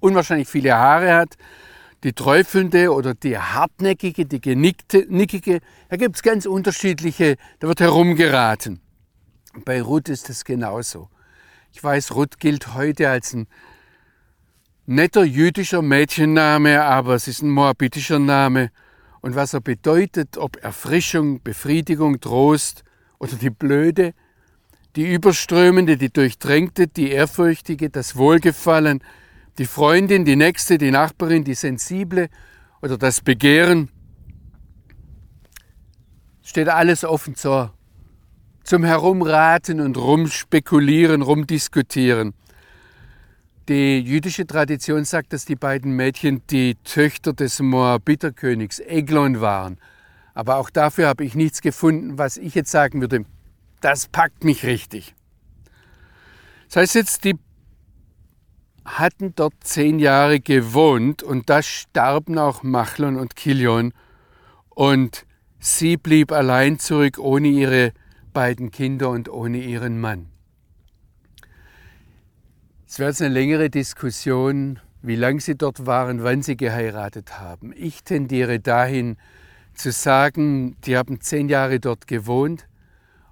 unwahrscheinlich 0.00 0.48
viele 0.48 0.74
Haare 0.74 1.12
hat, 1.12 1.36
die 2.04 2.14
träufelnde 2.14 2.90
oder 2.90 3.12
die 3.12 3.36
hartnäckige, 3.36 4.24
die 4.24 4.40
genickige. 4.40 5.60
Da 5.90 5.96
gibt 5.96 6.16
es 6.16 6.22
ganz 6.22 6.46
unterschiedliche, 6.46 7.36
da 7.58 7.68
wird 7.68 7.80
herumgeraten. 7.80 8.80
Bei 9.66 9.82
Ruth 9.82 10.08
ist 10.08 10.30
es 10.30 10.42
genauso. 10.42 11.10
Ich 11.70 11.84
weiß, 11.84 12.14
Ruth 12.14 12.40
gilt 12.40 12.72
heute 12.72 13.10
als 13.10 13.34
ein 13.34 13.46
netter 14.90 15.22
jüdischer 15.22 15.82
Mädchenname, 15.82 16.82
aber 16.82 17.14
es 17.14 17.28
ist 17.28 17.42
ein 17.42 17.50
moabitischer 17.50 18.18
Name. 18.18 18.72
Und 19.20 19.36
was 19.36 19.54
er 19.54 19.60
bedeutet, 19.60 20.36
ob 20.36 20.62
Erfrischung, 20.64 21.40
Befriedigung, 21.42 22.20
Trost 22.20 22.82
oder 23.20 23.36
die 23.36 23.50
Blöde, 23.50 24.14
die 24.96 25.12
Überströmende, 25.14 25.96
die 25.96 26.12
Durchdrängte, 26.12 26.88
die 26.88 27.10
Ehrfürchtige, 27.12 27.88
das 27.88 28.16
Wohlgefallen, 28.16 29.00
die 29.58 29.66
Freundin, 29.66 30.24
die 30.24 30.34
Nächste, 30.34 30.76
die 30.76 30.90
Nachbarin, 30.90 31.44
die 31.44 31.54
Sensible 31.54 32.28
oder 32.82 32.98
das 32.98 33.20
Begehren, 33.20 33.90
steht 36.42 36.68
alles 36.68 37.04
offen 37.04 37.36
zur, 37.36 37.72
zum 38.64 38.82
Herumraten 38.82 39.80
und 39.80 39.96
Rumspekulieren, 39.96 41.22
Rumdiskutieren. 41.22 42.34
Die 43.70 44.00
jüdische 44.00 44.48
Tradition 44.48 45.04
sagt, 45.04 45.32
dass 45.32 45.44
die 45.44 45.54
beiden 45.54 45.92
Mädchen 45.92 46.42
die 46.50 46.74
Töchter 46.82 47.32
des 47.32 47.60
Moabiterkönigs 47.60 48.80
Eglon 48.80 49.40
waren. 49.40 49.78
Aber 50.34 50.56
auch 50.56 50.70
dafür 50.70 51.06
habe 51.06 51.22
ich 51.22 51.36
nichts 51.36 51.60
gefunden, 51.60 52.18
was 52.18 52.36
ich 52.36 52.56
jetzt 52.56 52.72
sagen 52.72 53.00
würde. 53.00 53.24
Das 53.80 54.08
packt 54.08 54.42
mich 54.42 54.66
richtig. 54.66 55.14
Das 56.66 56.78
heißt 56.78 56.94
jetzt, 56.96 57.22
die 57.22 57.38
hatten 58.84 59.36
dort 59.36 59.54
zehn 59.60 60.00
Jahre 60.00 60.40
gewohnt 60.40 61.22
und 61.22 61.48
da 61.48 61.62
starben 61.62 62.38
auch 62.38 62.64
Machlon 62.64 63.14
und 63.14 63.36
Kilion 63.36 63.92
und 64.70 65.26
sie 65.60 65.96
blieb 65.96 66.32
allein 66.32 66.80
zurück 66.80 67.20
ohne 67.20 67.46
ihre 67.46 67.92
beiden 68.32 68.72
Kinder 68.72 69.10
und 69.10 69.28
ohne 69.28 69.58
ihren 69.58 70.00
Mann. 70.00 70.29
Es 72.90 72.98
wäre 72.98 73.10
jetzt 73.10 73.22
eine 73.22 73.32
längere 73.32 73.70
Diskussion, 73.70 74.80
wie 75.00 75.14
lange 75.14 75.38
sie 75.38 75.54
dort 75.54 75.86
waren, 75.86 76.24
wann 76.24 76.42
sie 76.42 76.56
geheiratet 76.56 77.38
haben. 77.38 77.72
Ich 77.76 78.02
tendiere 78.02 78.58
dahin 78.58 79.16
zu 79.74 79.92
sagen, 79.92 80.74
die 80.80 80.96
haben 80.96 81.20
zehn 81.20 81.48
Jahre 81.48 81.78
dort 81.78 82.08
gewohnt 82.08 82.66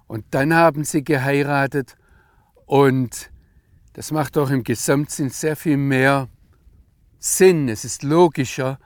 und 0.07 0.23
dann 0.31 0.53
haben 0.53 0.85
sie 0.85 1.03
geheiratet 1.03 1.97
und 2.67 3.31
das 3.91 4.13
macht 4.13 4.37
auch 4.37 4.49
im 4.49 4.63
Gesamtsinn 4.63 5.29
sehr 5.29 5.57
viel 5.57 5.75
mehr 5.75 6.29
Sinn. 7.19 7.67
Es 7.67 7.83
ist 7.83 8.03
logischer, 8.03 8.79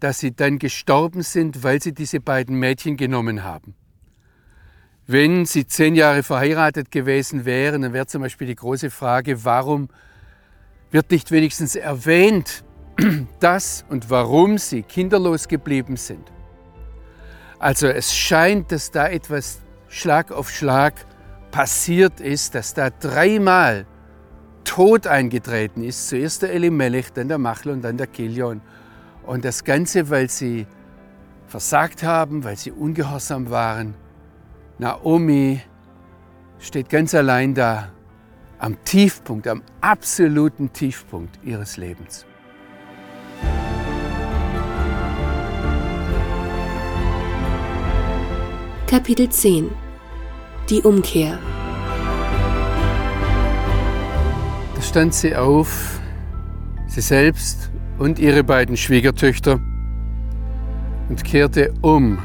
dass 0.00 0.18
sie 0.18 0.34
dann 0.34 0.58
gestorben 0.58 1.22
sind, 1.22 1.62
weil 1.62 1.80
sie 1.80 1.94
diese 1.94 2.18
beiden 2.18 2.58
Mädchen 2.58 2.96
genommen 2.96 3.44
haben. 3.44 3.76
Wenn 5.06 5.46
sie 5.46 5.68
zehn 5.68 5.94
Jahre 5.94 6.24
verheiratet 6.24 6.90
gewesen 6.90 7.44
wären, 7.44 7.82
dann 7.82 7.92
wäre 7.92 8.08
zum 8.08 8.22
Beispiel 8.22 8.48
die 8.48 8.56
große 8.56 8.90
Frage, 8.90 9.44
warum 9.44 9.88
wird 10.90 11.10
nicht 11.10 11.30
wenigstens 11.30 11.76
erwähnt, 11.76 12.64
das 13.40 13.84
und 13.88 14.10
warum 14.10 14.58
sie 14.58 14.82
kinderlos 14.82 15.48
geblieben 15.48 15.96
sind. 15.96 16.32
Also 17.58 17.88
es 17.88 18.14
scheint, 18.14 18.72
dass 18.72 18.90
da 18.90 19.08
etwas 19.08 19.60
Schlag 19.88 20.30
auf 20.30 20.50
Schlag 20.50 20.94
passiert 21.50 22.20
ist, 22.20 22.54
dass 22.54 22.74
da 22.74 22.90
dreimal 22.90 23.86
Tod 24.64 25.06
eingetreten 25.06 25.82
ist. 25.82 26.08
Zuerst 26.08 26.42
der 26.42 26.52
Elimelech, 26.52 27.12
dann 27.12 27.28
der 27.28 27.38
Machl 27.38 27.70
und 27.70 27.82
dann 27.82 27.96
der 27.96 28.06
Kilion. 28.06 28.60
Und 29.24 29.44
das 29.44 29.64
Ganze, 29.64 30.10
weil 30.10 30.28
sie 30.28 30.66
versagt 31.46 32.02
haben, 32.02 32.44
weil 32.44 32.56
sie 32.56 32.70
ungehorsam 32.70 33.50
waren. 33.50 33.94
Naomi 34.78 35.60
steht 36.58 36.88
ganz 36.90 37.14
allein 37.14 37.54
da 37.54 37.90
am 38.58 38.76
Tiefpunkt, 38.84 39.46
am 39.46 39.62
absoluten 39.80 40.72
Tiefpunkt 40.72 41.38
ihres 41.44 41.76
Lebens. 41.76 42.26
Kapitel 48.86 49.28
10 49.28 49.70
Die 50.70 50.80
Umkehr 50.80 51.38
Da 54.74 54.82
stand 54.82 55.14
sie 55.14 55.36
auf, 55.36 56.00
sie 56.86 57.02
selbst 57.02 57.70
und 57.98 58.18
ihre 58.18 58.44
beiden 58.44 58.76
Schwiegertöchter, 58.76 59.60
und 61.08 61.24
kehrte 61.24 61.72
um 61.82 62.18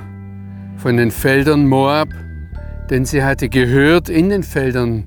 von 0.78 0.98
den 0.98 1.12
Feldern 1.12 1.68
Moab, 1.68 2.10
denn 2.90 3.06
sie 3.06 3.24
hatte 3.24 3.50
gehört 3.50 4.10
in 4.10 4.30
den 4.30 4.44
Feldern 4.44 5.06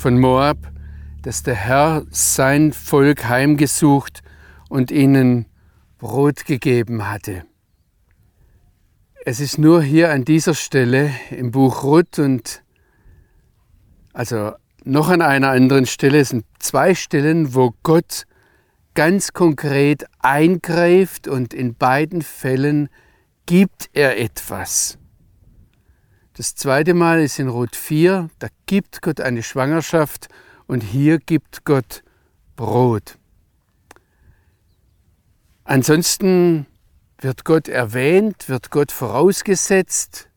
von 0.00 0.18
Moab, 0.18 0.56
dass 1.20 1.42
der 1.42 1.54
Herr 1.54 2.06
sein 2.08 2.72
Volk 2.72 3.28
heimgesucht 3.28 4.22
und 4.70 4.90
ihnen 4.90 5.44
Brot 5.98 6.46
gegeben 6.46 7.06
hatte. 7.10 7.44
Es 9.26 9.40
ist 9.40 9.58
nur 9.58 9.82
hier 9.82 10.10
an 10.10 10.24
dieser 10.24 10.54
Stelle 10.54 11.10
im 11.30 11.50
Buch 11.50 11.84
Ruth 11.84 12.18
und 12.18 12.62
also 14.14 14.52
noch 14.84 15.10
an 15.10 15.20
einer 15.20 15.50
anderen 15.50 15.84
Stelle, 15.84 16.20
es 16.20 16.30
sind 16.30 16.46
zwei 16.58 16.94
Stellen, 16.94 17.54
wo 17.54 17.74
Gott 17.82 18.24
ganz 18.94 19.34
konkret 19.34 20.06
eingreift 20.20 21.28
und 21.28 21.52
in 21.52 21.74
beiden 21.74 22.22
Fällen 22.22 22.88
gibt 23.44 23.90
er 23.92 24.18
etwas. 24.18 24.99
Das 26.40 26.54
zweite 26.54 26.94
Mal 26.94 27.20
ist 27.20 27.38
in 27.38 27.50
Rot 27.50 27.76
4, 27.76 28.30
da 28.38 28.48
gibt 28.64 29.02
Gott 29.02 29.20
eine 29.20 29.42
Schwangerschaft 29.42 30.28
und 30.66 30.80
hier 30.82 31.18
gibt 31.18 31.66
Gott 31.66 32.02
Brot. 32.56 33.18
Ansonsten 35.64 36.64
wird 37.18 37.44
Gott 37.44 37.68
erwähnt, 37.68 38.48
wird 38.48 38.70
Gott 38.70 38.90
vorausgesetzt, 38.90 40.30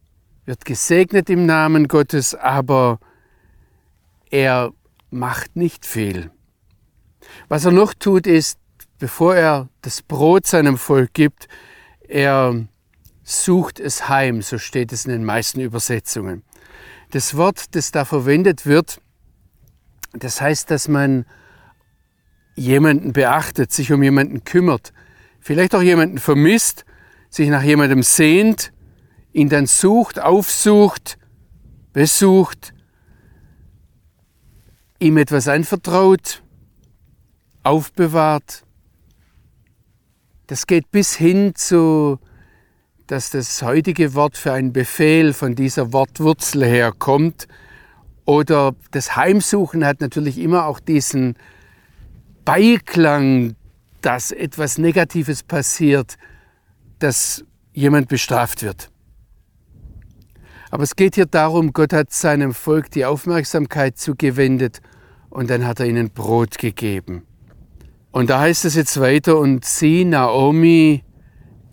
wird 0.43 0.65
gesegnet 0.65 1.29
im 1.29 1.45
Namen 1.45 1.87
Gottes, 1.87 2.35
aber 2.35 2.99
er 4.29 4.73
macht 5.09 5.55
nicht 5.55 5.85
viel. 5.85 6.31
Was 7.47 7.63
er 7.63 7.71
noch 7.71 7.93
tut, 7.93 8.27
ist, 8.27 8.59
bevor 8.99 9.37
er 9.37 9.69
das 9.83 10.01
Brot 10.01 10.47
seinem 10.47 10.77
Volk 10.77 11.13
gibt, 11.13 11.47
er 12.01 12.67
sucht 13.23 13.79
es 13.79 14.09
heim, 14.09 14.41
so 14.41 14.57
steht 14.57 14.91
es 14.91 15.05
in 15.05 15.11
den 15.11 15.25
meisten 15.25 15.59
Übersetzungen. 15.61 16.43
Das 17.11 17.35
Wort, 17.37 17.75
das 17.75 17.91
da 17.91 18.05
verwendet 18.05 18.65
wird, 18.65 18.99
das 20.13 20.41
heißt, 20.41 20.69
dass 20.69 20.87
man 20.87 21.25
jemanden 22.55 23.13
beachtet, 23.13 23.71
sich 23.71 23.91
um 23.91 24.03
jemanden 24.03 24.43
kümmert, 24.43 24.93
vielleicht 25.39 25.73
auch 25.75 25.81
jemanden 25.81 26.19
vermisst, 26.19 26.85
sich 27.29 27.49
nach 27.49 27.63
jemandem 27.63 28.03
sehnt, 28.03 28.71
ihn 29.31 29.49
dann 29.49 29.65
sucht, 29.65 30.19
aufsucht, 30.19 31.17
besucht, 31.93 32.73
ihm 34.99 35.17
etwas 35.17 35.47
anvertraut, 35.47 36.43
aufbewahrt. 37.63 38.63
Das 40.47 40.67
geht 40.67 40.91
bis 40.91 41.15
hin 41.15 41.55
zu 41.55 42.19
dass 43.07 43.29
das 43.29 43.61
heutige 43.61 44.13
Wort 44.13 44.37
für 44.37 44.53
einen 44.53 44.73
Befehl 44.73 45.33
von 45.33 45.55
dieser 45.55 45.93
Wortwurzel 45.93 46.65
herkommt. 46.65 47.47
Oder 48.25 48.75
das 48.91 49.15
Heimsuchen 49.15 49.85
hat 49.85 50.01
natürlich 50.01 50.37
immer 50.37 50.65
auch 50.65 50.79
diesen 50.79 51.35
Beiklang, 52.45 53.55
dass 54.01 54.31
etwas 54.31 54.77
Negatives 54.77 55.43
passiert, 55.43 56.15
dass 56.99 57.43
jemand 57.73 58.07
bestraft 58.07 58.63
wird. 58.63 58.89
Aber 60.71 60.83
es 60.83 60.95
geht 60.95 61.15
hier 61.15 61.25
darum, 61.25 61.71
Gott 61.71 61.93
hat 61.93 62.11
seinem 62.11 62.53
Volk 62.53 62.89
die 62.91 63.05
Aufmerksamkeit 63.05 63.97
zugewendet 63.97 64.81
und 65.29 65.49
dann 65.49 65.67
hat 65.67 65.79
er 65.79 65.85
ihnen 65.85 66.09
Brot 66.09 66.57
gegeben. 66.57 67.27
Und 68.11 68.29
da 68.29 68.39
heißt 68.39 68.65
es 68.65 68.75
jetzt 68.75 68.99
weiter, 68.99 69.37
und 69.37 69.65
sie, 69.65 70.05
Naomi, 70.05 71.03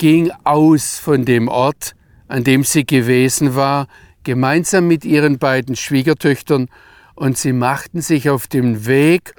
ging 0.01 0.31
aus 0.45 0.99
von 0.99 1.27
dem 1.27 1.47
Ort, 1.49 1.95
an 2.27 2.43
dem 2.43 2.65
sie 2.65 2.87
gewesen 2.87 3.55
war, 3.55 3.87
gemeinsam 4.25 4.89
mit 4.89 5.05
ihren 5.05 5.39
beiden 5.39 5.77
Schwiegertöchtern, 5.77 6.71
und 7.17 7.37
sie 7.37 7.53
machten 7.53 8.01
sich 8.01 8.31
auf 8.31 8.47
den 8.47 8.87
Weg, 8.87 9.35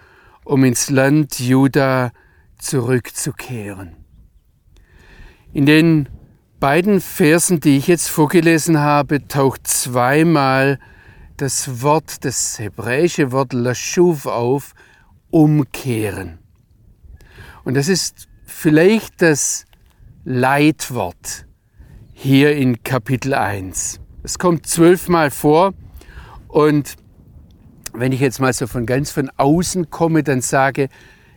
um 0.45 0.63
ins 0.63 0.91
Land 0.91 1.39
Juda 1.39 2.11
zurückzukehren. 2.59 3.95
In 5.51 5.65
den 5.65 6.09
beiden 6.59 7.01
Versen, 7.01 7.59
die 7.59 7.77
ich 7.77 7.87
jetzt 7.87 8.09
vorgelesen 8.09 8.77
habe, 8.77 9.27
taucht 9.27 9.65
zweimal 9.65 10.77
das 11.37 11.81
Wort, 11.81 12.23
das 12.23 12.59
hebräische 12.59 13.31
Wort 13.31 13.53
Lashuv 13.53 14.27
auf, 14.27 14.73
umkehren. 15.31 16.37
Und 17.63 17.73
das 17.73 17.87
ist 17.87 18.27
vielleicht 18.45 19.23
das 19.23 19.65
Leitwort 20.23 21.47
hier 22.13 22.55
in 22.55 22.83
Kapitel 22.83 23.33
1. 23.33 23.99
Es 24.21 24.37
kommt 24.37 24.67
zwölfmal 24.67 25.31
vor 25.31 25.73
und 26.47 26.95
wenn 27.93 28.11
ich 28.11 28.19
jetzt 28.19 28.39
mal 28.39 28.53
so 28.53 28.67
von 28.67 28.85
ganz 28.85 29.09
von 29.09 29.31
außen 29.37 29.89
komme, 29.89 30.21
dann 30.21 30.41
sage 30.41 30.89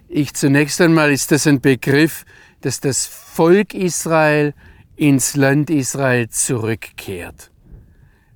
ich 0.07 0.35
zunächst 0.35 0.83
einmal, 0.83 1.13
ist 1.13 1.33
das 1.33 1.47
ein 1.47 1.63
Begriff, 1.63 2.27
dass 2.61 2.81
das 2.81 3.07
Volk 3.07 3.73
Israel 3.73 4.53
ins 4.97 5.35
Land 5.35 5.71
Israel 5.71 6.29
zurückkehrt. 6.29 7.51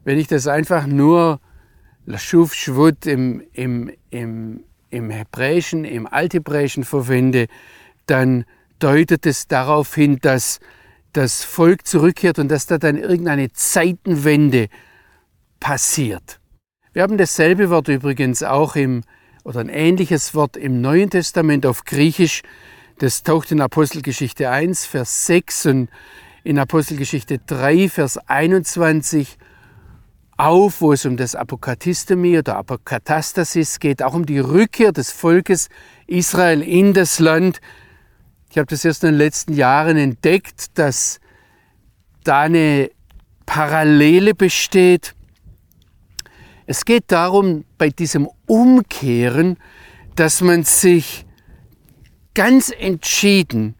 Wenn 0.05 0.19
ich 0.19 0.29
das 0.29 0.47
einfach 0.47 0.87
nur 0.87 1.41
Lashuv 2.07 2.55
Shvut 2.55 3.05
im, 3.05 3.43
im, 3.53 3.91
im, 4.09 4.65
im 4.89 5.11
Hebräischen, 5.11 5.85
im 5.85 6.07
Althebräischen 6.07 6.85
verwende, 6.85 7.49
dann 8.07 8.47
deutet 8.79 9.27
es 9.27 9.47
darauf 9.47 9.95
hin, 9.95 10.19
dass 10.21 10.61
das 11.13 11.45
Volk 11.45 11.87
zurückkehrt 11.87 12.39
und 12.39 12.49
dass 12.49 12.67
da 12.67 12.79
dann 12.79 12.97
irgendeine 12.97 13.53
Zeitenwende 13.53 14.69
passiert. 15.61 16.41
Wir 16.93 17.03
haben 17.03 17.19
dasselbe 17.19 17.71
Wort 17.71 17.89
übrigens 17.89 18.43
auch 18.43 18.77
im, 18.77 19.03
oder 19.45 19.61
ein 19.61 19.69
ähnliches 19.69 20.35
Wort 20.35 20.57
im 20.57 20.81
Neuen 20.81 21.11
Testament 21.11 21.67
auf 21.67 21.85
Griechisch. 21.85 22.43
Das 22.99 23.23
taucht 23.23 23.53
in 23.53 23.61
Apostelgeschichte 23.61 24.51
1, 24.51 24.87
Vers 24.87 25.27
6 25.27 25.67
und 25.67 25.91
in 26.45 26.59
Apostelgeschichte 26.59 27.39
3, 27.39 27.89
Vers 27.89 28.19
21 28.27 29.39
auf, 30.37 30.81
wo 30.81 30.93
es 30.93 31.05
um 31.05 31.17
das 31.17 31.35
Apokatistomie 31.35 32.39
oder 32.39 32.57
Apokatastasis 32.57 33.81
geht, 33.81 34.03
auch 34.03 34.15
um 34.15 34.25
die 34.25 34.39
Rückkehr 34.39 34.93
des 34.93 35.11
Volkes 35.11 35.69
Israel 36.07 36.63
in 36.63 36.95
das 36.95 37.19
Land, 37.19 37.61
ich 38.51 38.59
habe 38.59 38.67
das 38.67 38.85
erst 38.85 39.05
in 39.05 39.11
den 39.11 39.19
letzten 39.19 39.53
Jahren 39.53 39.97
entdeckt, 39.97 40.79
dass 40.79 41.21
da 42.25 42.43
eine 42.43 42.91
Parallele 43.47 44.35
besteht. 44.35 45.15
Es 46.67 46.85
geht 46.85 47.05
darum, 47.09 47.65
bei 47.77 47.91
diesem 47.91 48.29
Umkehren, 48.47 49.57
dass 50.17 50.41
man 50.41 50.65
sich 50.65 51.27
ganz 52.35 52.73
entschieden 52.77 53.75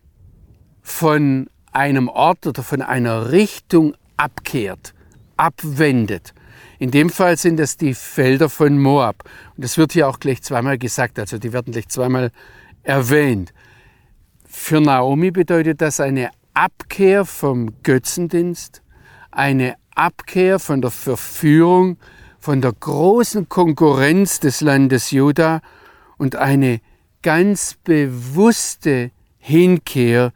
von 0.83 1.49
einem 1.73 2.09
Ort 2.09 2.47
oder 2.47 2.63
von 2.63 2.83
einer 2.83 3.31
Richtung 3.31 3.95
abkehrt, 4.17 4.95
abwendet. 5.37 6.33
In 6.79 6.91
dem 6.91 7.11
Fall 7.11 7.37
sind 7.37 7.59
das 7.59 7.77
die 7.77 7.95
Felder 7.95 8.49
von 8.49 8.79
Moab. 8.79 9.25
Und 9.57 9.65
das 9.65 9.77
wird 9.77 9.93
hier 9.93 10.09
auch 10.09 10.19
gleich 10.21 10.43
zweimal 10.43 10.79
gesagt, 10.79 11.19
also 11.19 11.39
die 11.39 11.53
werden 11.53 11.73
gleich 11.73 11.89
zweimal 11.89 12.31
erwähnt. 12.83 13.53
Für 14.61 14.83
Naomi 14.83 15.31
bedeutet 15.31 15.81
das 15.81 15.99
eine 15.99 16.31
Abkehr 16.53 17.25
vom 17.25 17.83
Götzendienst, 17.83 18.83
eine 19.31 19.77
Abkehr 19.95 20.59
von 20.59 20.83
der 20.83 20.91
Verführung, 20.91 21.97
von 22.39 22.61
der 22.61 22.73
großen 22.73 23.49
Konkurrenz 23.49 24.41
des 24.41 24.61
Landes 24.61 25.11
Juda 25.11 25.63
und 26.19 26.37
eine 26.37 26.83
ganz 27.23 27.79
bewusste 27.83 29.11
Hinkehr, 29.39 30.35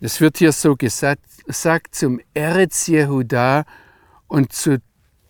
das 0.00 0.20
wird 0.20 0.36
hier 0.36 0.52
so 0.52 0.76
gesagt, 0.76 1.24
sagt, 1.46 1.94
zum 1.94 2.20
Eretz 2.34 2.86
Jehuda 2.86 3.64
und 4.26 4.52
zu 4.52 4.78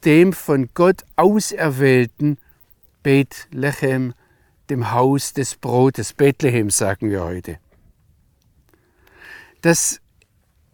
dem 0.04 0.32
von 0.32 0.70
Gott 0.74 1.04
auserwählten 1.14 2.38
Bethlehem, 3.04 4.14
dem 4.70 4.90
Haus 4.90 5.34
des 5.34 5.54
Brotes, 5.54 6.14
Bethlehem 6.14 6.70
sagen 6.70 7.10
wir 7.10 7.22
heute. 7.22 7.60
Das 9.62 10.00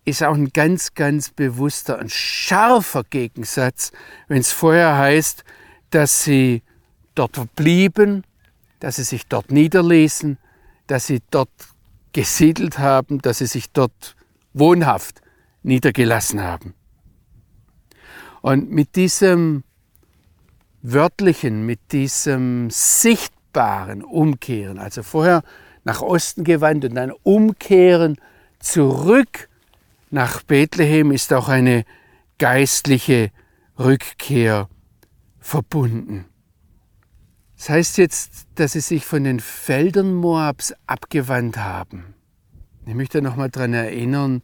ist 0.04 0.22
auch 0.22 0.34
ein 0.34 0.50
ganz, 0.50 0.94
ganz 0.94 1.30
bewusster 1.30 1.98
und 1.98 2.10
scharfer 2.10 3.04
Gegensatz, 3.04 3.92
wenn 4.28 4.40
es 4.40 4.52
vorher 4.52 4.96
heißt, 4.96 5.44
dass 5.90 6.24
sie 6.24 6.62
dort 7.14 7.54
blieben, 7.54 8.24
dass 8.80 8.96
sie 8.96 9.04
sich 9.04 9.26
dort 9.26 9.50
niederließen, 9.50 10.38
dass 10.86 11.06
sie 11.06 11.22
dort 11.30 11.50
gesiedelt 12.12 12.78
haben, 12.78 13.20
dass 13.22 13.38
sie 13.38 13.46
sich 13.46 13.70
dort 13.72 14.14
wohnhaft 14.52 15.22
niedergelassen 15.62 16.42
haben. 16.42 16.74
Und 18.42 18.70
mit 18.70 18.94
diesem 18.96 19.64
wörtlichen, 20.82 21.64
mit 21.64 21.92
diesem 21.92 22.68
sichtbaren 22.68 24.04
Umkehren, 24.04 24.78
also 24.78 25.02
vorher 25.02 25.42
nach 25.84 26.02
Osten 26.02 26.44
gewandt 26.44 26.84
und 26.84 26.94
dann 26.94 27.10
umkehren 27.22 28.18
zurück 28.64 29.48
nach 30.10 30.42
Bethlehem, 30.42 31.10
ist 31.10 31.32
auch 31.32 31.48
eine 31.48 31.84
geistliche 32.38 33.30
Rückkehr 33.78 34.68
verbunden. 35.38 36.26
Das 37.56 37.68
heißt 37.68 37.98
jetzt, 37.98 38.46
dass 38.56 38.72
sie 38.72 38.80
sich 38.80 39.06
von 39.06 39.24
den 39.24 39.40
Feldern 39.40 40.14
Moabs 40.14 40.74
abgewandt 40.86 41.56
haben. 41.56 42.14
Ich 42.86 42.94
möchte 42.94 43.22
noch 43.22 43.36
mal 43.36 43.48
daran 43.48 43.72
erinnern, 43.72 44.42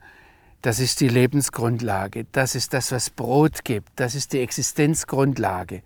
das 0.63 0.79
ist 0.79 1.01
die 1.01 1.09
Lebensgrundlage, 1.09 2.27
das 2.33 2.55
ist 2.55 2.73
das, 2.75 2.93
was 2.93 3.11
Brot 3.11 3.65
gibt, 3.65 3.89
das 3.97 4.15
ist 4.15 4.33
die 4.33 4.41
Existenzgrundlage. 4.41 5.83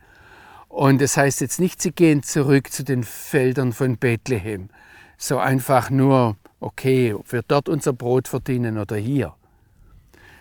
Und 0.68 1.00
das 1.00 1.16
heißt 1.16 1.40
jetzt 1.40 1.60
nicht, 1.60 1.80
sie 1.80 1.92
gehen 1.92 2.22
zurück 2.22 2.72
zu 2.72 2.82
den 2.84 3.04
Feldern 3.04 3.72
von 3.72 3.96
Bethlehem, 3.96 4.68
so 5.16 5.38
einfach 5.38 5.90
nur, 5.90 6.36
okay, 6.64 7.12
ob 7.12 7.30
wir 7.32 7.42
dort 7.42 7.68
unser 7.68 7.92
Brot 7.92 8.28
verdienen 8.28 8.78
oder 8.78 8.96
hier, 8.96 9.34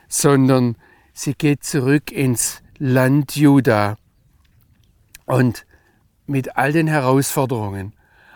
sondern 0.08 0.78
sie 1.14 1.34
geht 1.34 1.64
zurück 1.64 2.12
ins 2.12 2.62
Land 2.80 3.36
Juda 3.36 3.98
und 5.26 5.66
mit 6.26 6.56
all 6.56 6.72
den 6.72 6.88
Herausforderungen, 6.88 7.94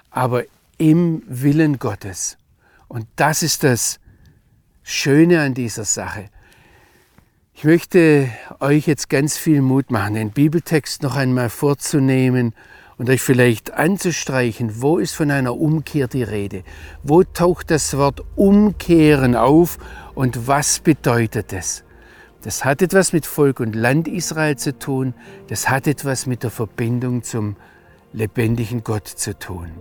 aber 0.09 0.43
im 0.77 1.23
Willen 1.27 1.79
Gottes. 1.79 2.37
Und 2.87 3.07
das 3.15 3.41
ist 3.41 3.63
das 3.63 3.99
Schöne 4.83 5.41
an 5.41 5.53
dieser 5.53 5.85
Sache. 5.85 6.29
Ich 7.53 7.63
möchte 7.63 8.29
euch 8.59 8.85
jetzt 8.85 9.09
ganz 9.09 9.37
viel 9.37 9.61
Mut 9.61 9.89
machen, 9.91 10.13
den 10.13 10.31
Bibeltext 10.31 11.01
noch 11.01 11.15
einmal 11.15 11.49
vorzunehmen 11.49 12.53
und 12.97 13.09
euch 13.09 13.21
vielleicht 13.21 13.73
anzustreichen, 13.73 14.81
wo 14.81 14.97
ist 14.97 15.15
von 15.15 15.31
einer 15.31 15.55
Umkehr 15.55 16.07
die 16.07 16.23
Rede? 16.23 16.63
Wo 17.03 17.23
taucht 17.23 17.71
das 17.71 17.95
Wort 17.97 18.23
Umkehren 18.35 19.35
auf 19.35 19.77
und 20.15 20.47
was 20.47 20.79
bedeutet 20.79 21.53
es? 21.53 21.83
Das 22.41 22.65
hat 22.65 22.81
etwas 22.81 23.13
mit 23.13 23.25
Volk 23.25 23.59
und 23.59 23.75
Land 23.75 24.07
Israel 24.07 24.57
zu 24.57 24.77
tun, 24.77 25.13
das 25.47 25.69
hat 25.69 25.87
etwas 25.87 26.25
mit 26.25 26.43
der 26.43 26.51
Verbindung 26.51 27.23
zum 27.23 27.55
lebendigen 28.13 28.83
Gott 28.83 29.07
zu 29.07 29.37
tun. 29.37 29.71